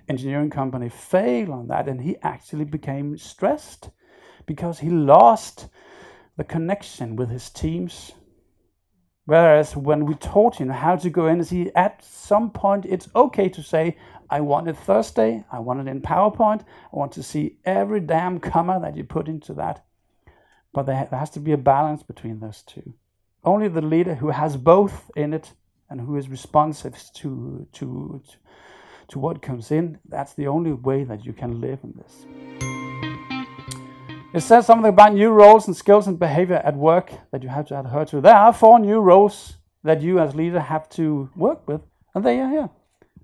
engineering 0.09 0.49
company 0.49 0.89
fail 0.89 1.53
on 1.53 1.67
that, 1.67 1.87
and 1.87 2.01
he 2.01 2.17
actually 2.23 2.65
became 2.65 3.17
stressed 3.17 3.89
because 4.45 4.79
he 4.79 4.89
lost 4.89 5.67
the 6.35 6.43
connection 6.43 7.15
with 7.15 7.29
his 7.29 7.49
teams. 7.49 8.11
Whereas 9.25 9.77
when 9.77 10.05
we 10.05 10.15
taught 10.15 10.59
him 10.59 10.69
how 10.69 10.95
to 10.95 11.09
go 11.09 11.27
in, 11.27 11.43
see 11.43 11.71
at 11.75 12.03
some 12.03 12.49
point 12.49 12.85
it's 12.85 13.07
okay 13.15 13.47
to 13.49 13.61
say, 13.61 13.95
I 14.29 14.41
want 14.41 14.67
it 14.67 14.75
Thursday, 14.75 15.43
I 15.51 15.59
want 15.59 15.81
it 15.81 15.87
in 15.87 16.01
PowerPoint, 16.01 16.61
I 16.61 16.97
want 16.97 17.11
to 17.13 17.23
see 17.23 17.57
every 17.63 17.99
damn 17.99 18.39
comma 18.39 18.79
that 18.81 18.97
you 18.97 19.03
put 19.03 19.27
into 19.27 19.53
that. 19.53 19.85
But 20.73 20.87
there 20.87 21.07
has 21.11 21.29
to 21.31 21.39
be 21.39 21.51
a 21.51 21.57
balance 21.57 22.01
between 22.01 22.39
those 22.39 22.63
two. 22.63 22.93
Only 23.43 23.67
the 23.67 23.81
leader 23.81 24.15
who 24.15 24.29
has 24.29 24.57
both 24.57 25.11
in 25.15 25.33
it 25.33 25.53
and 25.89 26.01
who 26.01 26.15
is 26.17 26.29
responsive 26.29 26.95
to, 27.15 27.67
to, 27.73 28.21
to 28.27 28.37
to 29.09 29.19
what 29.19 29.41
comes 29.41 29.71
in, 29.71 29.99
that's 30.07 30.33
the 30.33 30.47
only 30.47 30.73
way 30.73 31.03
that 31.03 31.25
you 31.25 31.33
can 31.33 31.61
live 31.61 31.79
in 31.83 31.93
this. 31.97 32.25
It 34.31 34.41
says 34.41 34.67
something 34.67 34.89
about 34.89 35.15
new 35.15 35.29
roles 35.29 35.65
and 35.67 35.75
skills 35.75 36.07
and 36.07 36.19
behavior 36.19 36.61
at 36.63 36.75
work 36.75 37.11
that 37.31 37.41
you 37.41 37.49
have 37.49 37.67
to 37.67 37.79
adhere 37.79 38.05
to. 38.05 38.21
There 38.21 38.35
are 38.35 38.53
four 38.53 38.79
new 38.79 38.99
roles 38.99 39.57
that 39.83 40.01
you 40.01 40.19
as 40.19 40.35
leader 40.35 40.59
have 40.59 40.87
to 40.89 41.29
work 41.35 41.67
with, 41.67 41.81
and 42.13 42.23
they 42.23 42.39
are 42.39 42.49
here. 42.49 42.69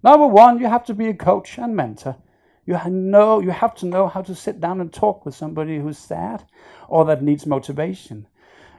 Number 0.03 0.27
one, 0.27 0.59
you 0.59 0.67
have 0.67 0.85
to 0.85 0.93
be 0.93 1.07
a 1.07 1.13
coach 1.13 1.57
and 1.59 1.75
mentor. 1.75 2.17
You 2.65 2.79
know, 2.89 3.39
you 3.39 3.51
have 3.51 3.75
to 3.75 3.85
know 3.85 4.07
how 4.07 4.23
to 4.23 4.33
sit 4.33 4.59
down 4.59 4.81
and 4.81 4.91
talk 4.91 5.25
with 5.25 5.35
somebody 5.35 5.77
who's 5.77 5.99
sad 5.99 6.43
or 6.87 7.05
that 7.05 7.21
needs 7.21 7.45
motivation. 7.45 8.27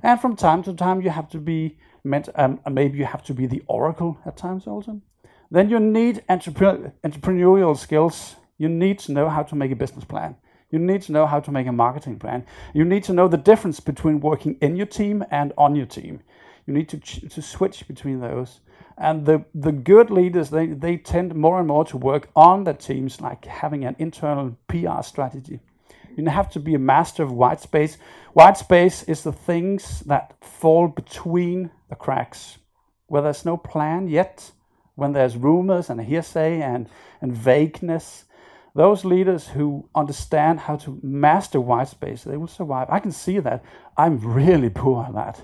And 0.03 0.21
from 0.21 0.35
time 0.35 0.63
to 0.65 0.75
time, 0.75 1.01
you 1.01 1.11
have 1.11 1.29
to 1.31 1.39
be 1.39 1.79
meant, 2.03 2.29
um, 2.35 2.61
maybe 2.71 2.99
you 2.99 3.05
have 3.05 3.23
to 3.25 3.35
be 3.35 3.47
the 3.47 3.63
oracle 3.69 4.19
at 4.27 4.37
times 4.37 4.67
also. 4.67 5.01
Then 5.51 5.71
you 5.71 5.79
need 5.81 6.25
entrepreneur, 6.29 6.93
entrepreneurial 7.05 7.77
skills. 7.77 8.37
You 8.59 8.69
need 8.69 8.99
to 9.01 9.13
know 9.13 9.29
how 9.29 9.43
to 9.45 9.55
make 9.55 9.71
a 9.71 9.77
business 9.77 10.05
plan. 10.05 10.37
You 10.71 10.79
need 10.79 11.03
to 11.03 11.13
know 11.13 11.27
how 11.27 11.41
to 11.41 11.53
make 11.53 11.67
a 11.67 11.73
marketing 11.73 12.19
plan. 12.19 12.45
You 12.75 12.85
need 12.85 13.05
to 13.05 13.13
know 13.13 13.29
the 13.29 13.37
difference 13.37 13.79
between 13.79 14.21
working 14.21 14.57
in 14.61 14.77
your 14.77 14.87
team 14.87 15.25
and 15.31 15.53
on 15.57 15.77
your 15.77 15.87
team. 15.87 16.21
You 16.67 16.75
need 16.75 16.89
to, 16.89 16.99
to 16.99 17.41
switch 17.41 17.87
between 17.87 18.21
those. 18.21 18.61
And 18.99 19.25
the, 19.27 19.45
the 19.55 19.73
good 19.73 20.11
leaders, 20.11 20.51
they, 20.51 20.67
they 20.67 20.97
tend 20.97 21.35
more 21.35 21.59
and 21.59 21.69
more 21.69 21.85
to 21.87 21.97
work 21.97 22.31
on 22.35 22.65
their 22.65 22.75
teams, 22.75 23.21
like 23.21 23.45
having 23.45 23.85
an 23.85 23.95
internal 23.99 24.57
PR 24.69 25.03
strategy. 25.03 25.61
You 26.17 26.27
have 26.27 26.51
to 26.53 26.61
be 26.61 26.75
a 26.75 26.79
master 26.79 27.23
of 27.23 27.31
white 27.31 27.61
space. 27.61 27.99
White 28.33 28.57
space 28.57 29.03
is 29.03 29.23
the 29.23 29.33
things 29.33 30.01
that 30.01 30.35
fall 30.43 30.89
between 30.89 31.71
the 31.91 31.95
cracks, 31.95 32.57
where 33.07 33.23
there's 33.23 33.45
no 33.45 33.59
plan 33.59 34.09
yet, 34.09 34.51
when 34.97 35.13
there's 35.13 35.37
rumors 35.37 35.89
and 35.89 36.01
hearsay 36.01 36.61
and, 36.61 36.89
and 37.21 37.33
vagueness, 37.33 38.25
those 38.75 39.05
leaders 39.05 39.49
who 39.49 39.89
understand 39.95 40.61
how 40.61 40.77
to 40.77 40.99
master 41.03 41.61
white 41.61 41.89
space, 41.89 42.25
they 42.25 42.37
will 42.37 42.47
survive. 42.47 42.89
I 42.91 42.99
can 42.99 43.13
see 43.13 43.39
that. 43.39 43.65
I'm 43.97 44.19
really 44.19 44.69
poor 44.69 45.05
at 45.05 45.15
that. 45.15 45.43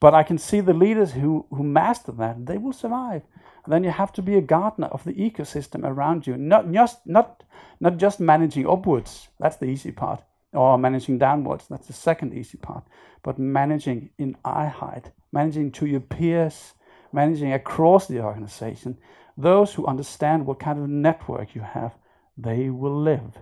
But 0.00 0.14
I 0.14 0.22
can 0.22 0.38
see 0.38 0.60
the 0.60 0.72
leaders 0.72 1.12
who, 1.12 1.46
who 1.50 1.62
master 1.62 2.12
that, 2.12 2.46
they 2.46 2.58
will 2.58 2.72
survive. 2.72 3.22
And 3.64 3.72
then 3.72 3.84
you 3.84 3.90
have 3.90 4.12
to 4.14 4.22
be 4.22 4.36
a 4.36 4.42
gardener 4.42 4.88
of 4.88 5.04
the 5.04 5.14
ecosystem 5.14 5.84
around 5.84 6.26
you, 6.26 6.36
not 6.36 6.70
just, 6.70 7.06
not, 7.06 7.42
not 7.80 7.96
just 7.96 8.20
managing 8.20 8.68
upwards, 8.68 9.28
that's 9.40 9.56
the 9.56 9.66
easy 9.66 9.92
part, 9.92 10.22
or 10.52 10.76
managing 10.76 11.18
downwards, 11.18 11.66
that's 11.68 11.86
the 11.86 11.94
second 11.94 12.34
easy 12.34 12.58
part, 12.58 12.84
but 13.22 13.38
managing 13.38 14.10
in 14.18 14.36
eye 14.44 14.66
height, 14.66 15.10
managing 15.32 15.72
to 15.72 15.86
your 15.86 16.00
peers, 16.00 16.74
managing 17.14 17.52
across 17.52 18.08
the 18.08 18.20
organization, 18.20 18.98
those 19.36 19.72
who 19.72 19.86
understand 19.86 20.46
what 20.46 20.58
kind 20.58 20.78
of 20.78 20.88
network 20.88 21.54
you 21.54 21.62
have, 21.62 21.94
they 22.36 22.68
will 22.70 23.00
live. 23.00 23.38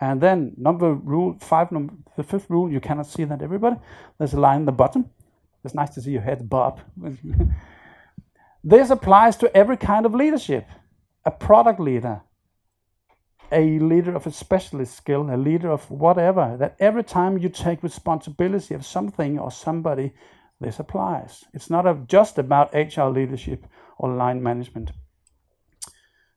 And 0.00 0.20
then 0.20 0.52
number 0.56 0.92
rule 0.92 1.36
five, 1.40 1.72
number 1.72 1.94
the 2.16 2.22
fifth 2.22 2.50
rule, 2.50 2.70
you 2.70 2.80
cannot 2.80 3.06
see 3.06 3.24
that 3.24 3.42
everybody. 3.42 3.76
There's 4.18 4.34
a 4.34 4.40
line 4.40 4.60
in 4.60 4.64
the 4.66 4.72
bottom. 4.72 5.10
It's 5.64 5.74
nice 5.74 5.90
to 5.94 6.02
see 6.02 6.10
your 6.10 6.22
head 6.22 6.48
bob. 6.48 6.80
this 8.64 8.90
applies 8.90 9.36
to 9.38 9.56
every 9.56 9.76
kind 9.76 10.04
of 10.04 10.14
leadership. 10.14 10.66
A 11.24 11.30
product 11.30 11.80
leader, 11.80 12.20
a 13.50 13.78
leader 13.78 14.14
of 14.14 14.26
a 14.26 14.30
specialist 14.30 14.94
skill, 14.94 15.30
a 15.30 15.38
leader 15.38 15.70
of 15.70 15.90
whatever, 15.90 16.56
that 16.58 16.76
every 16.78 17.04
time 17.04 17.38
you 17.38 17.48
take 17.48 17.82
responsibility 17.82 18.74
of 18.74 18.84
something 18.84 19.38
or 19.38 19.50
somebody, 19.50 20.12
this 20.64 20.80
applies. 20.80 21.44
It's 21.52 21.70
not 21.70 22.08
just 22.08 22.38
about 22.38 22.74
HR 22.74 23.08
leadership 23.08 23.66
or 23.98 24.14
line 24.14 24.42
management. 24.42 24.90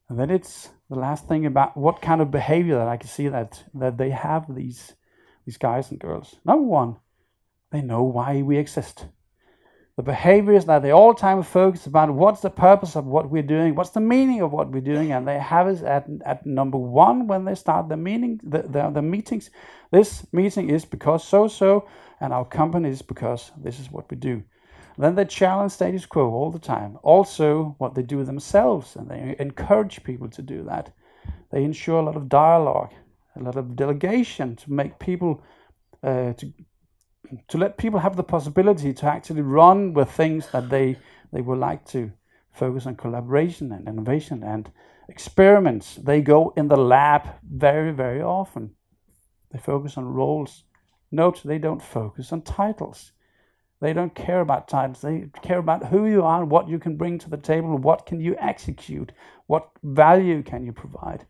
And 0.10 0.20
then 0.20 0.30
it's 0.30 0.70
the 0.90 0.96
last 0.96 1.28
thing 1.28 1.46
about 1.46 1.76
what 1.76 2.02
kind 2.02 2.22
of 2.22 2.32
behavior 2.32 2.76
that 2.76 2.88
I 2.88 2.98
can 2.98 3.10
see 3.10 3.28
that 3.28 3.64
that 3.74 3.98
they 3.98 4.10
have 4.12 4.54
these 4.54 4.94
these 5.46 5.58
guys 5.58 5.92
and 5.92 6.00
girls. 6.00 6.36
Number 6.46 6.64
one, 6.64 6.98
they 7.72 7.82
know 7.82 8.04
why 8.04 8.42
we 8.42 8.58
exist. 8.58 9.08
The 9.98 10.04
behaviors 10.04 10.66
that 10.66 10.84
they 10.84 10.92
all 10.92 11.16
time 11.16 11.42
focus 11.42 11.88
about 11.88 12.14
what's 12.14 12.42
the 12.42 12.52
purpose 12.52 12.96
of 12.96 13.08
what 13.08 13.32
we're 13.32 13.42
doing, 13.42 13.74
what's 13.74 13.90
the 13.90 14.00
meaning 14.00 14.42
of 14.42 14.52
what 14.52 14.70
we're 14.72 14.80
doing, 14.80 15.12
and 15.12 15.28
they 15.28 15.40
have 15.40 15.68
it 15.68 15.82
at, 15.82 16.06
at 16.24 16.46
number 16.46 16.78
one 16.78 17.26
when 17.26 17.46
they 17.46 17.56
start 17.56 17.90
the 17.90 17.98
meeting 17.98 18.40
the, 18.44 18.62
the, 18.62 18.92
the 18.92 19.02
meetings. 19.02 19.50
This 19.92 20.26
meeting 20.32 20.70
is 20.70 20.86
because 20.86 21.28
so 21.28 21.48
so, 21.48 21.88
and 22.20 22.34
our 22.34 22.46
companies 22.46 23.02
because 23.02 23.52
this 23.58 23.80
is 23.80 23.92
what 23.92 24.10
we 24.10 24.18
do. 24.18 24.44
Then 24.98 25.14
they 25.14 25.26
challenge 25.26 25.74
status 25.74 26.06
quo 26.08 26.32
all 26.32 26.50
the 26.52 26.60
time. 26.60 26.98
Also, 27.04 27.76
what 27.78 27.94
they 27.94 28.02
do 28.02 28.24
themselves, 28.24 28.96
and 28.96 29.08
they 29.08 29.36
encourage 29.40 30.04
people 30.04 30.28
to 30.30 30.42
do 30.42 30.64
that. 30.64 30.92
They 31.52 31.64
ensure 31.64 32.00
a 32.00 32.04
lot 32.04 32.16
of 32.16 32.30
dialogue, 32.30 32.94
a 33.36 33.44
lot 33.44 33.58
of 33.58 33.76
delegation 33.76 34.56
to 34.56 34.74
make 34.74 34.98
people, 34.98 35.44
uh, 36.02 36.34
to, 36.34 36.54
to 37.48 37.58
let 37.58 37.78
people 37.78 38.00
have 38.00 38.16
the 38.16 38.24
possibility 38.24 38.92
to 38.94 39.06
actually 39.06 39.42
run 39.42 39.94
with 39.94 40.10
things 40.10 40.48
that 40.52 40.70
they, 40.70 40.98
they 41.32 41.42
would 41.42 41.60
like 41.60 41.86
to 41.88 42.12
focus 42.54 42.88
on 42.88 42.96
collaboration 42.96 43.72
and 43.72 43.88
innovation 43.88 44.44
and 44.44 44.72
experiments. 45.10 45.96
They 45.96 46.22
go 46.22 46.54
in 46.58 46.68
the 46.68 46.78
lab 46.78 47.28
very, 47.44 47.92
very 47.92 48.22
often. 48.22 48.72
They 49.52 49.60
focus 49.60 49.96
on 49.98 50.06
roles. 50.06 50.64
Note 51.12 51.42
they 51.44 51.58
don't 51.58 51.82
focus 51.82 52.34
on 52.34 52.42
titles. 52.42 53.12
They 53.80 53.94
don't 53.94 54.16
care 54.16 54.42
about 54.42 54.68
titles. 54.68 55.02
They 55.02 55.30
care 55.42 55.60
about 55.60 55.86
who 55.86 56.08
you 56.08 56.24
are, 56.24 56.44
what 56.44 56.68
you 56.68 56.80
can 56.80 56.98
bring 56.98 57.20
to 57.20 57.30
the 57.30 57.38
table, 57.38 57.78
what 57.78 58.06
can 58.06 58.20
you 58.20 58.36
execute, 58.40 59.12
what 59.46 59.70
value 59.84 60.42
can 60.42 60.66
you 60.66 60.74
provide. 60.74 61.26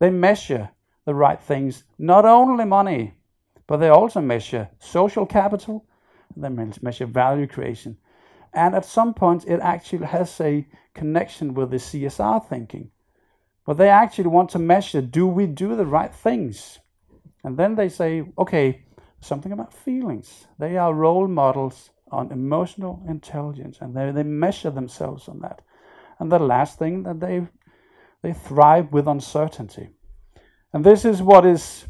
They 0.00 0.10
measure 0.10 0.70
the 1.04 1.14
right 1.14 1.40
things, 1.40 1.84
not 1.98 2.24
only 2.24 2.64
money, 2.64 3.14
but 3.66 3.76
they 3.78 3.88
also 3.88 4.20
measure 4.20 4.68
social 4.78 5.26
capital, 5.26 5.86
they 6.36 6.48
measure 6.48 7.06
value 7.06 7.46
creation. 7.46 7.96
And 8.52 8.74
at 8.74 8.84
some 8.84 9.14
point, 9.14 9.46
it 9.46 9.60
actually 9.60 10.06
has 10.06 10.40
a 10.40 10.66
connection 10.94 11.54
with 11.54 11.70
the 11.70 11.76
CSR 11.76 12.46
thinking. 12.48 12.90
But 13.64 13.78
they 13.78 13.88
actually 13.88 14.28
want 14.28 14.50
to 14.50 14.58
measure 14.58 15.00
do 15.00 15.26
we 15.26 15.46
do 15.46 15.76
the 15.76 15.86
right 15.86 16.14
things? 16.14 16.80
And 17.44 17.56
then 17.56 17.76
they 17.76 17.88
say, 17.88 18.24
okay, 18.38 18.84
something 19.22 19.52
about 19.52 19.72
feelings. 19.72 20.46
They 20.58 20.76
are 20.76 20.92
role 20.92 21.28
models 21.28 21.90
on 22.10 22.32
emotional 22.32 23.02
intelligence 23.08 23.78
and 23.80 23.96
they, 23.96 24.10
they 24.10 24.22
measure 24.22 24.70
themselves 24.70 25.28
on 25.28 25.40
that. 25.40 25.62
And 26.18 26.30
the 26.30 26.38
last 26.38 26.78
thing 26.78 27.04
that 27.04 27.20
they 27.20 27.46
they 28.22 28.32
thrive 28.32 28.92
with 28.92 29.08
uncertainty. 29.08 29.90
And 30.72 30.84
this 30.84 31.04
is 31.04 31.20
what 31.20 31.44
is 31.44 31.86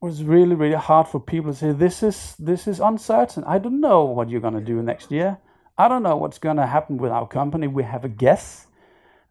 was 0.00 0.22
really, 0.22 0.54
really 0.54 0.76
hard 0.76 1.08
for 1.08 1.18
people 1.18 1.52
to 1.52 1.58
say, 1.58 1.72
this 1.72 2.02
is 2.02 2.36
this 2.38 2.66
is 2.66 2.80
uncertain. 2.80 3.44
I 3.44 3.58
don't 3.58 3.80
know 3.80 4.04
what 4.04 4.28
you're 4.28 4.40
gonna 4.40 4.60
do 4.60 4.82
next 4.82 5.10
year. 5.10 5.38
I 5.78 5.88
don't 5.88 6.02
know 6.02 6.16
what's 6.16 6.38
gonna 6.38 6.66
happen 6.66 6.96
with 6.96 7.10
our 7.10 7.26
company. 7.26 7.66
We 7.66 7.82
have 7.82 8.04
a 8.04 8.08
guess. 8.08 8.66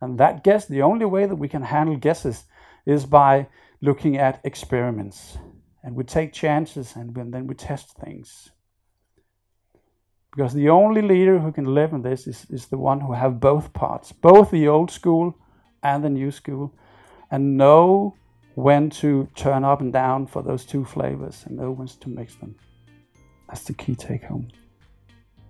And 0.01 0.17
that 0.19 0.43
guess, 0.43 0.65
the 0.65 0.81
only 0.81 1.05
way 1.05 1.25
that 1.25 1.35
we 1.35 1.47
can 1.47 1.61
handle 1.61 1.95
guesses 1.95 2.43
is 2.85 3.05
by 3.05 3.47
looking 3.81 4.17
at 4.17 4.41
experiments. 4.43 5.37
And 5.85 5.95
we 5.95 6.03
take 6.03 6.33
chances 6.33 6.95
and 6.95 7.15
then 7.15 7.45
we 7.45 7.53
test 7.53 7.95
things. 7.97 8.49
Because 10.31 10.51
the 10.53 10.69
only 10.69 11.01
leader 11.01 11.37
who 11.39 11.51
can 11.51 11.75
live 11.75 11.93
in 11.93 12.01
this 12.01 12.25
is, 12.27 12.47
is 12.49 12.65
the 12.65 12.77
one 12.77 12.99
who 12.99 13.13
have 13.13 13.39
both 13.39 13.71
parts, 13.71 14.11
both 14.11 14.49
the 14.49 14.67
old 14.67 14.89
school 14.89 15.37
and 15.83 16.03
the 16.03 16.09
new 16.09 16.31
school, 16.31 16.73
and 17.29 17.55
know 17.55 18.15
when 18.55 18.89
to 18.89 19.29
turn 19.35 19.63
up 19.63 19.79
and 19.79 19.93
down 19.93 20.25
for 20.25 20.41
those 20.41 20.65
two 20.65 20.83
flavors 20.83 21.43
and 21.45 21.55
know 21.55 21.71
when 21.71 21.87
to 21.87 22.09
mix 22.09 22.35
them. 22.35 22.55
That's 23.47 23.63
the 23.63 23.73
key 23.73 23.95
take 23.95 24.23
home. 24.23 24.47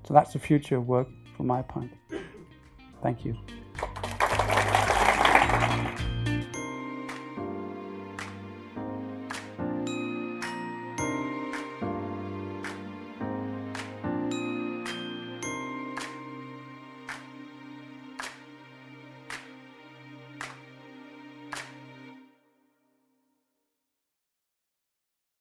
So 0.05 0.13
that's 0.13 0.33
the 0.33 0.39
future 0.39 0.77
of 0.77 0.85
work 0.85 1.07
from 1.37 1.47
my 1.47 1.61
point. 1.61 1.91
Thank 3.01 3.23
you. 3.23 3.37